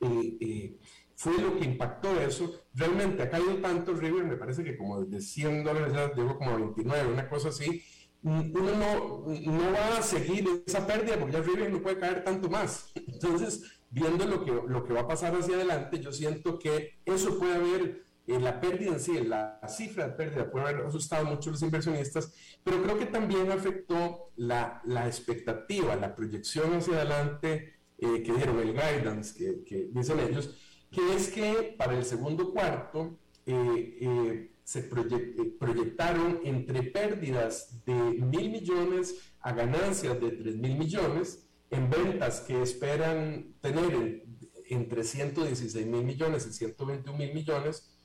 [0.00, 0.78] eh,
[1.16, 5.20] fue lo que impactó eso, realmente ha caído tanto Rivian, me parece que como de
[5.20, 7.82] 100 dólares llegó como a 29, una cosa así,
[8.26, 12.50] uno no, no, va a seguir esa pérdida porque ya Rivian no puede caer tanto
[12.50, 12.90] más.
[12.94, 17.38] Entonces, viendo lo que, lo que va a pasar hacia adelante, yo siento que eso
[17.38, 21.50] puede haber, eh, la pérdida en sí, la cifra de pérdida puede haber asustado mucho
[21.50, 27.74] a los inversionistas, pero creo que también afectó la, la expectativa, la proyección hacia adelante
[27.98, 30.52] eh, que dieron, el guidance que, que, dicen ellos,
[30.90, 37.94] que es que para el segundo cuarto, eh, eh se eh, proyectaron entre pérdidas de
[37.94, 44.24] mil millones a ganancias de tres mil millones en ventas que esperan tener
[44.68, 47.96] entre 116 mil millones y 121 mil millones,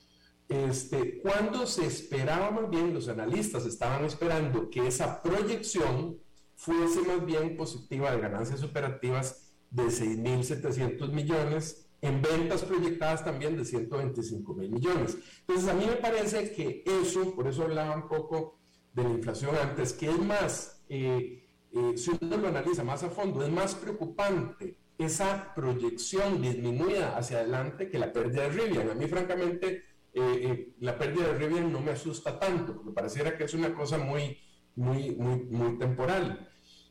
[0.48, 6.20] este, cuando se esperaba más bien, los analistas estaban esperando que esa proyección
[6.54, 13.64] fuese más bien positiva de ganancias operativas de 6.700 millones en ventas proyectadas también de
[13.64, 15.16] 125 mil millones.
[15.46, 18.58] Entonces, a mí me parece que eso, por eso hablaba un poco
[18.92, 23.08] de la inflación antes, que es más, eh, eh, si uno lo analiza más a
[23.08, 28.90] fondo, es más preocupante esa proyección disminuida hacia adelante que la pérdida de Rivian.
[28.90, 33.44] A mí, francamente, eh, la pérdida de Rivian no me asusta tanto, porque pareciera que
[33.44, 34.38] es una cosa muy,
[34.74, 36.48] muy, muy, muy temporal.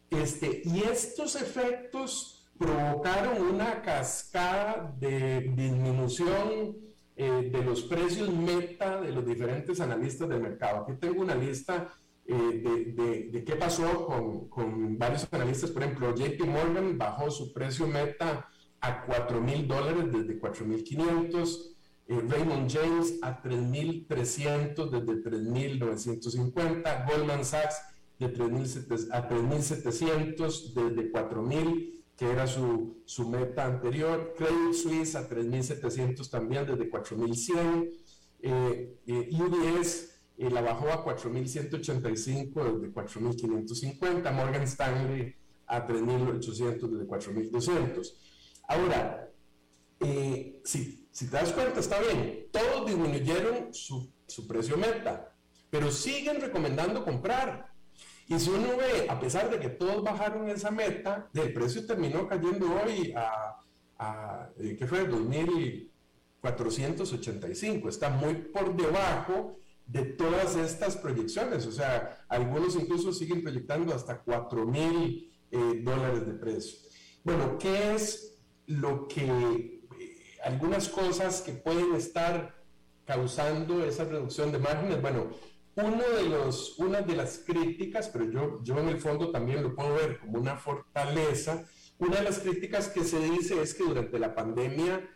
[0.10, 6.78] Este, y estos efectos provocaron una cascada de disminución
[7.16, 10.84] eh, de los precios meta de los diferentes analistas del mercado.
[10.84, 11.92] Aquí tengo una lista
[12.24, 14.08] eh, de, de, qué pasó
[14.50, 15.72] con, varios analistas.
[15.72, 18.48] Por ejemplo, JP Morgan bajó su precio meta
[18.80, 21.76] a 4 mil dólares desde 4 mil 500.
[22.10, 27.82] Eh, Raymond James a 3.300 desde 3.950, Goldman Sachs
[28.20, 36.30] de 3, a 3.700 desde 4.000, que era su, meta anterior, Credit Suisse a 3.700
[36.30, 37.92] también desde 4.100,
[38.44, 45.34] eh, eh, UBS eh, la bajó a 4.185 desde 4.550, Morgan Stanley
[45.66, 48.14] a 3.800 desde 4.200.
[48.68, 49.28] Ahora,
[50.02, 55.36] eh, si, si, te das cuenta, está bien, todos disminuyeron su, su precio meta,
[55.72, 57.71] pero siguen recomendando comprar.
[58.32, 62.30] Y si uno ve, a pesar de que todos bajaron esa meta, el precio terminó
[62.30, 63.62] cayendo hoy a,
[64.58, 65.06] eh, ¿qué fue?
[65.06, 67.90] 2.485.
[67.90, 71.66] Está muy por debajo de todas estas proyecciones.
[71.66, 76.80] O sea, algunos incluso siguen proyectando hasta 4.000 eh, dólares de precio.
[77.26, 79.82] Bueno, ¿qué es lo que, eh,
[80.46, 82.56] algunas cosas que pueden estar
[83.04, 85.02] causando esa reducción de márgenes?
[85.02, 85.32] Bueno,
[85.84, 89.76] uno de los, una de las críticas, pero yo, yo en el fondo también lo
[89.76, 91.66] puedo ver como una fortaleza,
[91.98, 95.08] una de las críticas que se dice es que durante la pandemia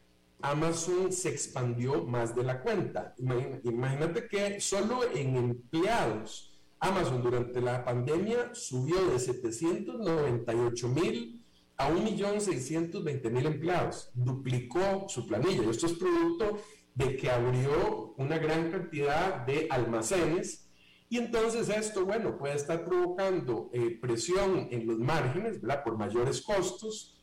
[0.42, 3.16] Amazon se expandió más de la cuenta.
[3.64, 11.42] Imagínate que solo en empleados, Amazon durante la pandemia subió de 798 mil
[11.78, 15.64] a 1.620.000 empleados, duplicó su planilla.
[15.64, 16.58] Y esto es producto
[16.96, 20.66] de que abrió una gran cantidad de almacenes
[21.10, 25.60] y entonces esto, bueno, puede estar provocando eh, presión en los márgenes.
[25.84, 27.18] Por mayores costos,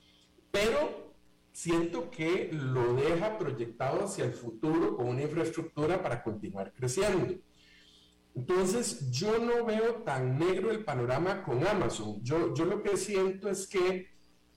[0.50, 1.14] pero
[1.52, 7.34] siento que lo deja proyectado hacia el futuro con una infraestructura para continuar creciendo.
[8.34, 12.22] Entonces, yo no veo tan negro el panorama con Amazon.
[12.22, 14.11] Yo, yo lo que siento es que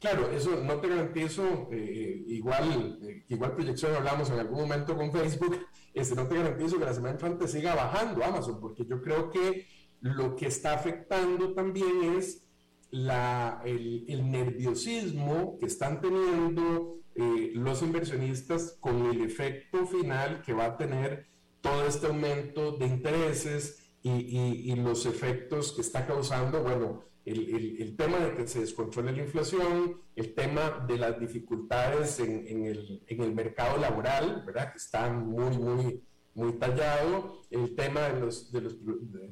[0.05, 5.11] Claro, eso no te garantizo, eh, igual, eh, igual proyección hablamos en algún momento con
[5.11, 5.57] Facebook,
[5.95, 9.65] este, no te garantizo que la semana entrante siga bajando Amazon, porque yo creo que
[10.01, 12.47] lo que está afectando también es
[12.91, 20.65] la, el, nerviosismo que están teniendo eh, los inversionistas con el efecto final que va
[20.65, 21.25] a tener
[21.61, 27.95] todo este aumento de intereses y, y, y los efectos que está causando, bueno, el,
[27.97, 33.78] tema de que se descontrole la inflación, el tema de las dificultades en, el, mercado
[33.78, 34.71] laboral, ¿verdad?
[34.71, 36.03] Que está muy, muy,
[36.36, 38.76] muy tallado, el tema de, los, de, los,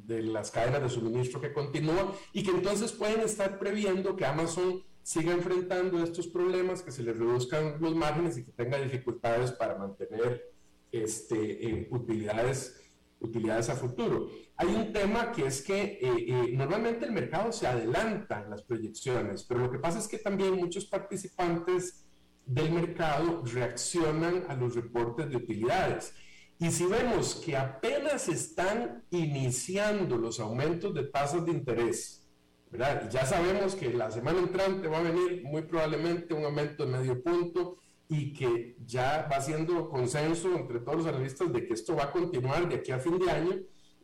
[0.06, 4.82] de, las cadenas de suministro que continúan y que entonces pueden estar previendo que Amazon
[5.02, 9.78] siga enfrentando estos problemas, que se le reduzcan los márgenes y que tenga dificultades para
[9.78, 10.50] mantener
[10.90, 14.30] este, eh, utilidades a futuro.
[14.56, 18.62] Hay un tema que es que eh, eh, normalmente el mercado se adelanta en las
[18.62, 22.04] proyecciones, pero lo que pasa es que también muchos participantes
[22.46, 26.14] del mercado reaccionan a los reportes de utilidades.
[26.58, 32.24] Y si vemos que apenas están iniciando los aumentos de tasas de interés,
[32.70, 33.10] ¿verdad?
[33.10, 37.22] Ya sabemos que la semana entrante va a venir muy probablemente un aumento de medio
[37.22, 37.78] punto
[38.08, 42.12] y que ya va siendo consenso entre todos los analistas de que esto va a
[42.12, 43.56] continuar de aquí a fin de año,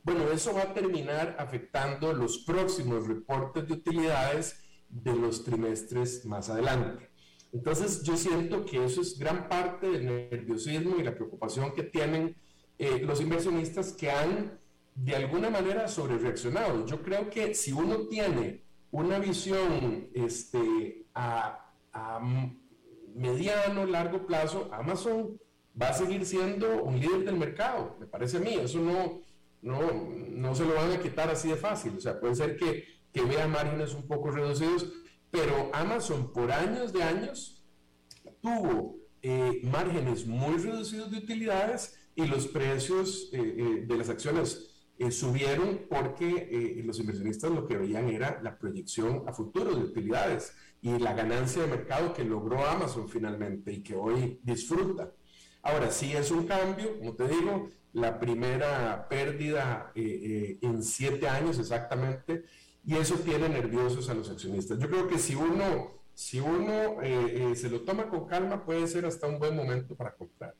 [0.03, 6.48] bueno, eso va a terminar afectando los próximos reportes de utilidades de los trimestres más
[6.51, 7.11] adelante.
[7.53, 12.36] Entonces, yo siento que eso es gran parte del nerviosismo y la preocupación que tienen
[12.78, 14.59] eh, los inversionistas que han
[14.94, 16.86] de alguna manera sobre reaccionado.
[16.86, 22.20] Yo creo que si uno tiene una visión este, a, a
[23.14, 25.38] mediano, largo plazo, Amazon
[25.80, 28.55] va a seguir siendo un líder del mercado, me parece a mí.
[28.55, 29.20] Eso no,
[29.62, 29.80] no,
[30.30, 31.96] no se lo van a quitar así de fácil.
[31.96, 34.92] O sea, puede ser que, que vea márgenes un poco reducidos,
[35.30, 37.64] pero Amazon por años de años
[38.40, 44.66] tuvo eh, márgenes muy reducidos de utilidades y los precios eh, eh, de las acciones
[45.11, 50.52] subieron porque los inversionistas lo que veían era la proyección a futuro de utilidades
[50.82, 55.11] y la ganancia de mercado que logró Amazon finalmente y que hoy disfruta.
[55.62, 61.28] Ahora, sí es un cambio, como te digo, la primera pérdida eh, eh, en siete
[61.28, 62.45] años exactamente,
[62.84, 64.78] y eso tiene nerviosos a los accionistas.
[64.78, 69.07] Yo creo que si uno, si uno eh, se lo toma con calma, puede ser
[69.07, 70.55] hasta un buen momento para comprar.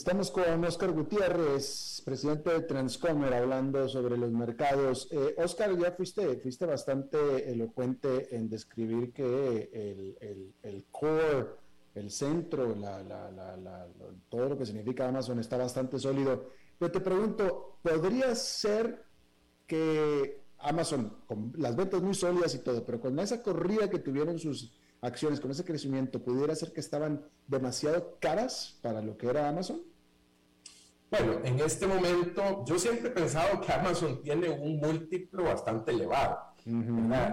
[0.00, 5.06] Estamos con Oscar Gutiérrez, presidente de Transcomer, hablando sobre los mercados.
[5.10, 11.48] Eh, Oscar, ya fuiste, fuiste bastante elocuente en describir que el, el, core,
[11.94, 12.74] el centro,
[14.28, 16.50] todo lo que significa Amazon está bastante sólido.
[16.78, 19.04] Pero te pregunto, ¿podría ser
[19.66, 24.38] que Amazon, con las ventas muy sólidas y todo, pero con esa corrida que tuvieron
[24.38, 29.48] sus acciones, con ese crecimiento, pudiera ser que estaban demasiado caras para lo que era
[29.48, 29.82] Amazon?
[31.10, 36.38] Bueno, en este momento yo siempre he pensado que Amazon tiene un múltiplo bastante elevado.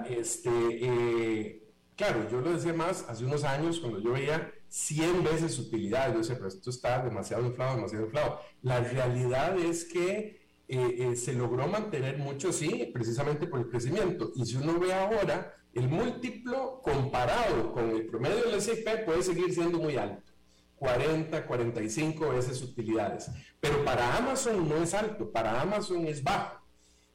[0.09, 1.66] este, eh,
[1.97, 6.13] claro, yo lo decía más hace unos años cuando yo veía 100 veces utilidad.
[6.13, 8.39] Yo decía, pero esto está demasiado inflado, demasiado inflado.
[8.61, 14.31] La realidad es que eh, eh, se logró mantener mucho, sí, precisamente por el crecimiento.
[14.35, 19.53] Y si uno ve ahora, el múltiplo comparado con el promedio del S&P puede seguir
[19.53, 20.31] siendo muy alto.
[20.77, 23.31] 40, 45 veces utilidades.
[23.59, 26.61] Pero para Amazon no es alto, para Amazon es bajo,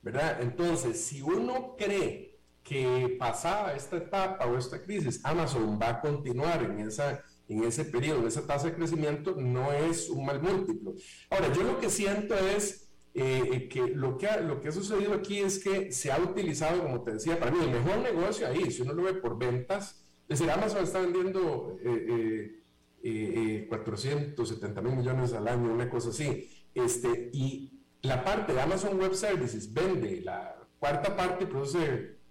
[0.03, 0.43] ¿verdad?
[0.43, 2.32] Entonces, si uno cree
[2.63, 7.85] que pasada esta etapa o esta crisis, Amazon va a continuar en, esa, en ese
[7.85, 10.95] periodo, esa tasa de crecimiento, no es un mal múltiplo.
[11.31, 15.15] Ahora, yo lo que siento es eh, que, lo que, ha, lo que ha sucedido
[15.15, 18.71] aquí es que se ha utilizado, como te decía, para mí el mejor negocio ahí,
[18.71, 21.77] si uno lo ve por ventas, es decir, Amazon está vendiendo...
[21.85, 22.59] Eh,
[23.05, 26.49] eh, eh, 470 eh, mil millones al año, una cosa así.
[26.73, 32.22] Este, y la parte de Amazon Web Services vende la cuarta parte produce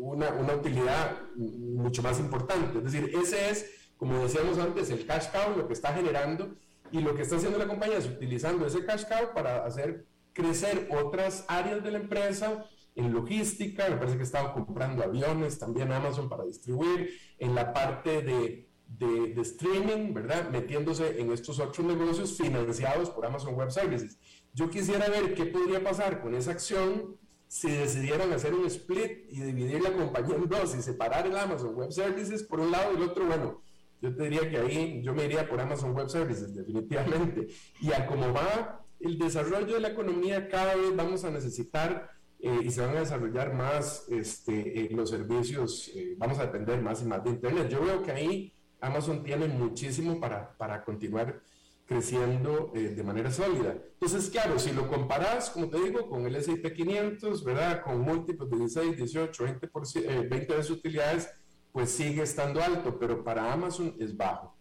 [0.00, 2.78] una, una utilidad mucho más importante.
[2.78, 6.54] Es decir, ese es, como decíamos antes, el cash cow, lo que está generando
[6.90, 10.88] y lo que está haciendo la compañía es utilizando ese cash cow para hacer crecer
[10.90, 16.28] otras áreas de la empresa en logística, me parece que estaba comprando aviones también Amazon
[16.28, 20.48] para distribuir, en la parte de de, streaming, ¿verdad?
[20.50, 24.18] Metiéndose en estos otros negocios financiados por Amazon Web Services.
[24.54, 27.16] Yo quisiera ver qué podría pasar con esa acción
[27.48, 31.74] si decidieran hacer un split y dividir la compañía en dos y separar el Amazon
[31.74, 33.62] Web Services por un lado y el otro, bueno,
[34.00, 37.48] yo te diría que ahí yo me iría por Amazon Web Services, definitivamente.
[37.80, 42.60] Y a cómo va el desarrollo de la economía, cada vez vamos a necesitar eh,
[42.64, 47.02] y se van a desarrollar más este, eh, los servicios, eh, vamos a depender más
[47.02, 47.68] y más de Internet.
[47.68, 51.40] Yo veo que ahí Amazon tiene muchísimo para, para continuar
[51.88, 53.74] creciendo eh, de manera sólida.
[53.94, 57.82] Entonces, claro, si lo comparas, como te digo, con el S&P 500, ¿verdad?
[57.82, 59.84] Con múltiplos de 16, 18, 20, por,
[60.28, 61.30] 20 de sus utilidades,
[61.72, 64.54] pues sigue estando alto, pero para Amazon es bajo.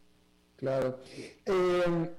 [0.56, 1.02] Claro.
[1.46, 2.16] Eh,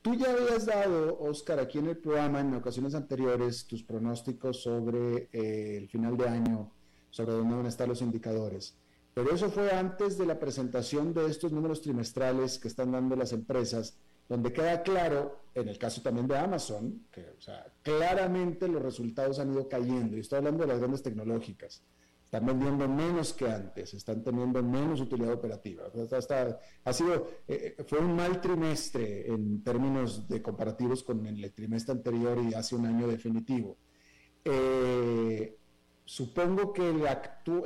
[0.00, 5.30] tú ya habías dado, Oscar, aquí en el programa, en ocasiones anteriores, tus pronósticos sobre
[5.32, 6.70] eh, el final de año,
[7.10, 8.78] sobre dónde van a estar los indicadores.
[9.14, 13.32] Pero eso fue antes de la presentación de estos números trimestrales que están dando las
[13.32, 13.98] empresas,
[14.28, 19.38] donde queda claro, en el caso también de Amazon, que o sea, claramente los resultados
[19.38, 21.82] han ido cayendo, y estoy hablando de las grandes tecnológicas,
[22.24, 25.84] están vendiendo menos que antes, están teniendo menos utilidad operativa.
[26.84, 31.92] ha sido, eh, eh, fue un mal trimestre en términos de comparativos con el trimestre
[31.92, 33.76] anterior y hace un año definitivo.
[34.44, 35.56] Eh,
[36.04, 37.02] supongo que el,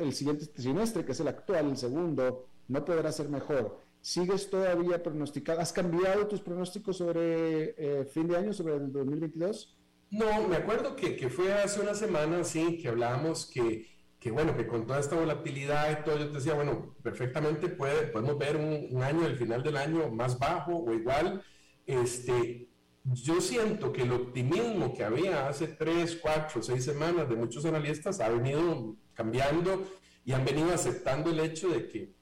[0.00, 3.80] el siguiente trimestre, que es el actual, el segundo, no podrá ser mejor.
[4.00, 5.60] ¿Sigues todavía pronosticado?
[5.60, 9.76] ¿Has cambiado tus pronósticos sobre eh, fin de año, sobre el 2022?
[10.10, 13.86] No, me acuerdo que, que, fue hace una semana, sí, que hablábamos que,
[14.18, 18.06] que, bueno, que con toda esta volatilidad y todo, yo te decía, bueno, perfectamente puede,
[18.06, 21.42] podemos ver un, un año, el final del año, más bajo o igual.
[21.84, 22.68] Este,
[23.04, 28.20] yo siento que el optimismo que había hace tres, cuatro, seis semanas de muchos analistas
[28.20, 29.84] ha venido cambiando
[30.24, 32.17] y han venido aceptando el hecho de que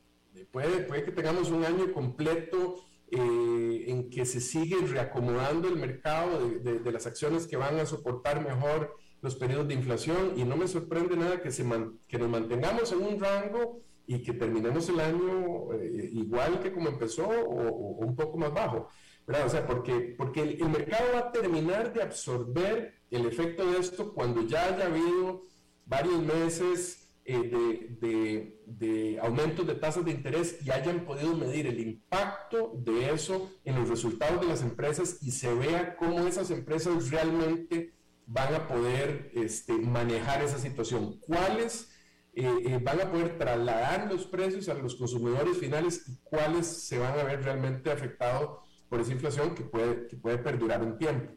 [0.52, 2.76] puede, puede que tengamos un año completo
[3.10, 8.44] eh, en que se sigue reacomodando el mercado de, las acciones que van a soportar
[8.44, 11.64] mejor los periodos de inflación y no me sorprende nada que, se
[12.08, 16.88] que nos mantengamos en un rango y que terminemos el año eh, igual que como
[16.88, 18.88] empezó o un poco más bajo.
[19.28, 24.14] O sea, porque, porque el, mercado va a terminar de absorber el efecto de esto
[24.14, 25.42] cuando ya haya habido
[25.84, 31.80] varios meses eh, de, de, aumentos de tasas de interés y hayan podido medir el
[31.80, 37.10] impacto de eso en los resultados de las empresas y se vea cómo esas empresas
[37.10, 37.94] realmente
[38.26, 41.18] van a poder este, manejar esa situación.
[41.18, 41.90] ¿Cuáles
[42.32, 46.98] eh, eh, van a poder trasladar los precios a los consumidores finales y cuáles se
[46.98, 51.32] van a ver realmente afectados por esa inflación que puede, que puede perdurar un tiempo.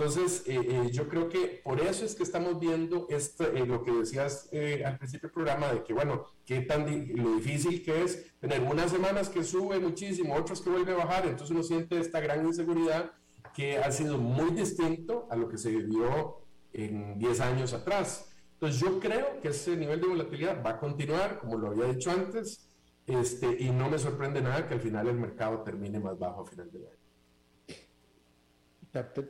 [0.00, 3.92] Entonces, eh, eh, yo creo que por eso es que estamos viendo eh, lo que
[3.92, 4.48] decías
[4.82, 8.90] al principio del programa, de que, bueno, qué tan lo difícil que es tener unas
[8.90, 13.12] semanas que sube muchísimo, otras que vuelve a bajar, entonces uno siente esta gran inseguridad
[13.54, 18.32] que ha sido muy distinto a lo que se vivió en 10 años atrás.
[18.54, 22.10] Entonces, yo creo que ese nivel de volatilidad va a continuar, como lo había dicho
[22.10, 22.70] antes,
[23.06, 26.46] este, y no me sorprende nada que al final el mercado termine más bajo a
[26.46, 26.99] final del año.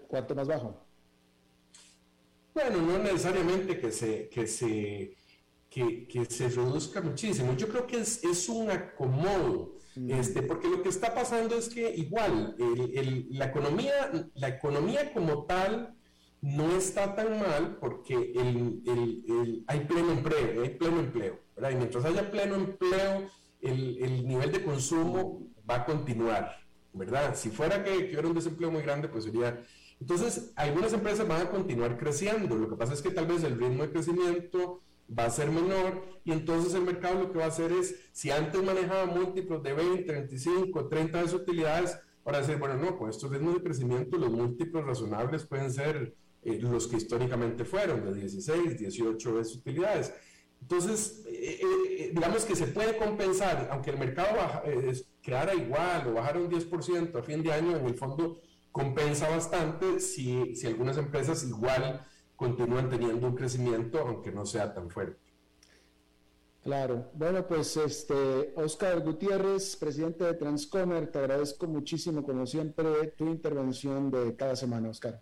[0.08, 0.84] ¿Cuánto más bajo?
[2.54, 5.16] Bueno, no necesariamente que se, que se,
[5.68, 7.54] que, que se reduzca muchísimo.
[7.56, 10.11] Yo creo que es, es un acomodo, mm.
[10.11, 15.12] este, porque lo que está pasando es que igual el, el, la, economía, la economía
[15.12, 15.94] como tal
[16.42, 21.38] no está tan mal porque el, hay pleno empleo, hay pleno empleo.
[21.54, 21.70] ¿verdad?
[21.70, 23.30] Y mientras haya pleno empleo,
[23.61, 26.56] el, nivel de consumo va a continuar,
[26.93, 27.34] ¿verdad?
[27.34, 29.62] Si fuera que, hubiera un desempleo muy grande, pues sería...
[30.01, 32.57] Entonces, algunas empresas van a continuar creciendo.
[32.57, 34.82] Lo que pasa es que tal vez el ritmo de crecimiento
[35.16, 38.30] va a ser menor y entonces el mercado lo que va a hacer es, si
[38.30, 43.30] antes manejaba múltiplos de 20, 25, 30 veces utilidades, ahora decir, bueno, no, con estos
[43.30, 48.78] ritmos de crecimiento los múltiplos razonables pueden ser eh, los que históricamente fueron, de 16,
[48.78, 50.12] 18 veces utilidades.
[50.62, 54.62] Entonces, eh, eh, digamos que se puede compensar, aunque el mercado baja,
[55.22, 58.40] quedara igual o bajara un 10% a fin de año, en el fondo
[58.72, 62.06] compensa bastante si, si algunas empresas igual
[62.36, 65.30] continúan teniendo un crecimiento, aunque no sea tan fuerte.
[66.62, 67.10] Claro.
[67.14, 74.10] Bueno, pues este Oscar Gutiérrez, presidente de Transcomer, te agradezco muchísimo, como siempre, tu intervención
[74.10, 75.20] de cada semana, Oscar.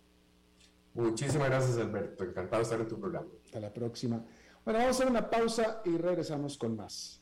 [0.93, 2.25] Muchísimas gracias, Alberto.
[2.25, 3.27] Encantado de estar en tu programa.
[3.45, 4.25] Hasta la próxima.
[4.65, 7.21] Bueno, vamos a hacer una pausa y regresamos con más.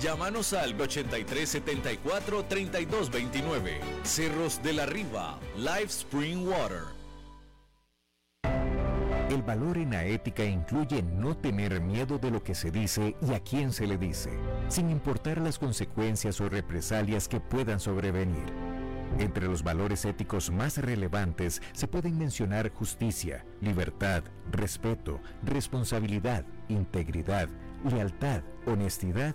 [0.00, 3.80] Llámanos al 8374 3229.
[4.02, 6.82] Cerros de la Riva, Live Spring Water.
[9.30, 13.32] El valor en la ética incluye no tener miedo de lo que se dice y
[13.32, 14.30] a quién se le dice,
[14.68, 18.44] sin importar las consecuencias o represalias que puedan sobrevenir.
[19.18, 27.48] Entre los valores éticos más relevantes se pueden mencionar justicia, libertad, respeto, responsabilidad, integridad,
[27.84, 29.34] lealtad, honestidad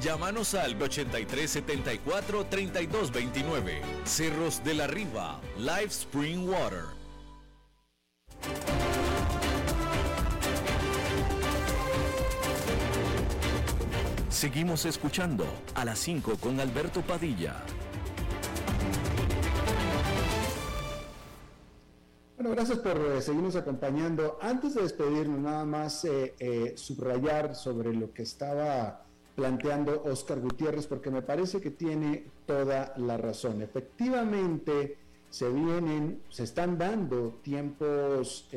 [0.00, 3.82] Llámanos al 8374 3229.
[4.04, 6.84] Cerros de la Riva, Live Spring Water.
[14.28, 17.62] Seguimos escuchando a las 5 con Alberto Padilla.
[22.36, 24.38] Bueno, gracias por eh, seguirnos acompañando.
[24.42, 29.03] Antes de despedirnos, nada más eh, eh, subrayar sobre lo que estaba
[29.34, 33.62] planteando Oscar Gutiérrez, porque me parece que tiene toda la razón.
[33.62, 34.96] Efectivamente,
[35.28, 38.48] se vienen, se están dando tiempos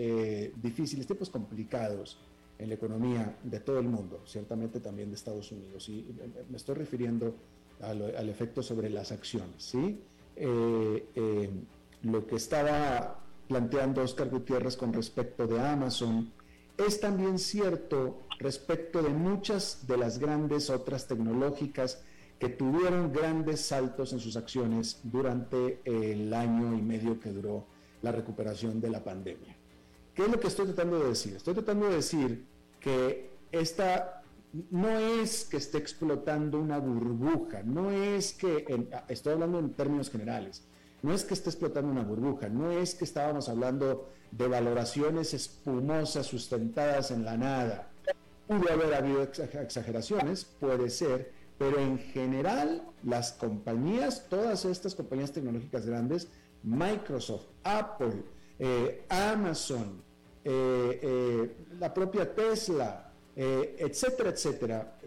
[0.62, 2.20] difíciles, tiempos complicados
[2.60, 5.90] en la economía de todo el mundo, ciertamente también de Estados Unidos.
[5.90, 6.08] Y
[6.50, 7.34] me estoy refiriendo
[7.82, 9.64] al, efecto sobre las acciones.
[9.64, 10.00] ¿sí?
[12.04, 16.32] lo que estaba planteando Oscar Gutiérrez con respecto de Amazon,
[16.78, 22.04] es también cierto respecto de muchas de las grandes otras tecnológicas
[22.40, 27.66] que tuvieron grandes saltos en sus acciones durante el año y medio que duró
[28.02, 29.56] la recuperación de la pandemia.
[30.14, 31.36] ¿Qué es lo que estoy tratando de decir?
[31.36, 32.46] Estoy tratando de decir
[32.80, 34.24] que esta
[34.72, 40.64] no es que esté explotando una burbuja, no es que, estoy hablando en términos generales,
[41.02, 46.26] no es que esté explotando una burbuja, no es que estábamos hablando de valoraciones espumosas
[46.26, 47.87] sustentadas en la nada.
[48.48, 55.86] Pudo haber habido exageraciones, puede ser, pero en general las compañías, todas estas compañías tecnológicas
[55.86, 56.30] grandes,
[56.64, 58.24] Microsoft, Apple,
[58.60, 60.02] eh, Amazon,
[60.44, 63.04] eh, eh, la propia Tesla,
[63.36, 64.98] etcétera, etcétera,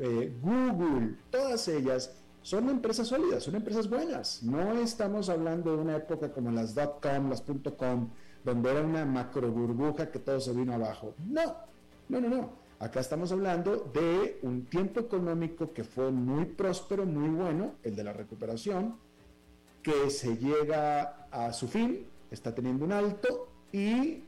[0.40, 4.42] Google, todas ellas son empresas sólidas, son empresas buenas.
[4.44, 7.42] No estamos hablando de una época como las .com, las
[7.76, 8.10] .com,
[8.44, 11.14] donde era una macro burbuja que todo se vino abajo.
[11.26, 11.56] No,
[12.08, 12.59] no, no, no.
[12.80, 18.02] Acá estamos hablando de un tiempo económico que fue muy próspero, muy bueno, el de
[18.02, 18.96] la recuperación,
[19.82, 24.22] que se llega a su fin, está teniendo un alto y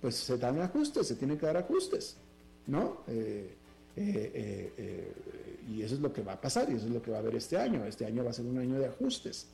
[0.00, 2.16] pues se dan ajustes, se tienen que dar ajustes,
[2.66, 3.02] ¿no?
[3.06, 3.54] Eh,
[3.94, 5.12] eh, eh,
[5.70, 7.20] y eso es lo que va a pasar y eso es lo que va a
[7.20, 7.84] haber este año.
[7.84, 9.46] Este año va a ser un año de ajustes.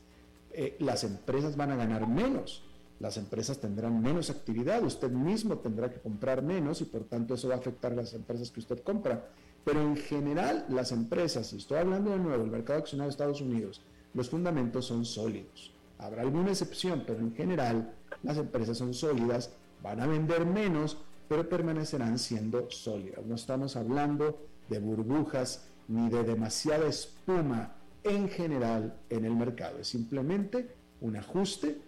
[0.79, 2.62] Las empresas van a ganar menos,
[3.01, 7.49] las empresas tendrán menos actividad, usted mismo tendrá que comprar menos y por tanto eso
[7.49, 9.28] va a afectar a las empresas que usted compra.
[9.64, 13.40] Pero en general las empresas, y estoy hablando de nuevo, el mercado accionario de Estados
[13.40, 13.82] Unidos,
[14.12, 15.72] los fundamentos son sólidos.
[15.99, 19.51] Habrá alguna excepción, pero en general las empresas son sólidas,
[19.82, 23.24] van a vender menos, pero permanecerán siendo sólidas.
[23.26, 24.38] No estamos hablando
[24.68, 29.78] de burbujas ni de demasiada espuma en general en el mercado.
[29.78, 31.78] Es simplemente un ajuste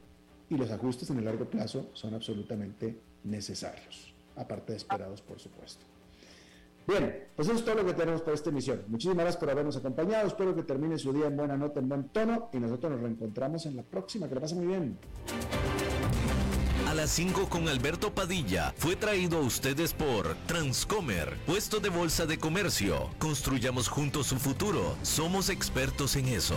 [0.49, 5.85] y los ajustes en el largo plazo son absolutamente necesarios, aparte de esperados, por supuesto.
[6.87, 8.83] Bien, pues eso es todo lo que tenemos para esta emisión.
[8.87, 10.29] Muchísimas gracias por habernos acompañado.
[10.29, 13.67] Espero que termine su día en buena nota, en buen tono y nosotros nos reencontramos
[13.67, 14.29] en la próxima.
[14.29, 14.97] Que lo pasen muy bien
[16.97, 22.39] las 5 con Alberto Padilla fue traído a ustedes por Transcomer, puesto de bolsa de
[22.39, 23.11] comercio.
[23.19, 24.97] Construyamos juntos su futuro.
[25.03, 26.57] Somos expertos en eso.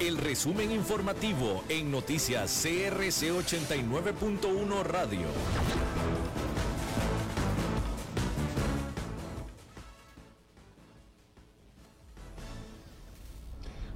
[0.00, 5.26] El resumen informativo en noticias CRC 89.1 Radio.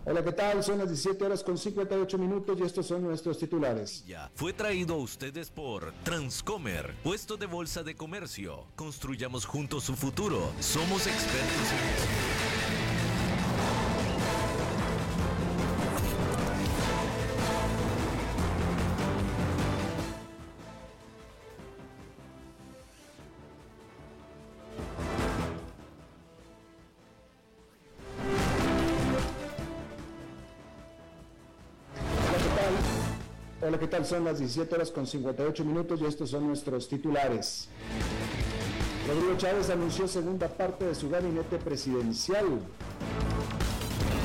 [0.04, 0.62] Hola, ¿qué tal?
[0.62, 4.04] Son las 17 horas con 58 minutos y estos son nuestros titulares.
[4.34, 8.66] Fue traído a ustedes por Transcomer, puesto de bolsa de comercio.
[8.76, 10.52] Construyamos juntos su futuro.
[10.60, 12.49] Somos expertos en
[34.04, 37.68] Son las 17 horas con 58 minutos y estos son nuestros titulares.
[39.06, 42.46] Rodrigo Chávez anunció segunda parte de su gabinete presidencial.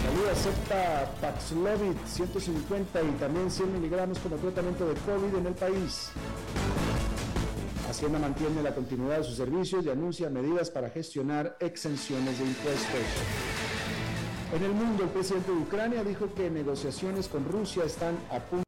[0.04, 6.10] Salud acepta Paxlovid 150 y también 100 miligramos como tratamiento de COVID en el país.
[7.90, 13.02] Hacienda mantiene la continuidad de sus servicios y anuncia medidas para gestionar exenciones de impuestos.
[14.56, 18.64] En el mundo, el presidente de Ucrania dijo que negociaciones con Rusia están a punto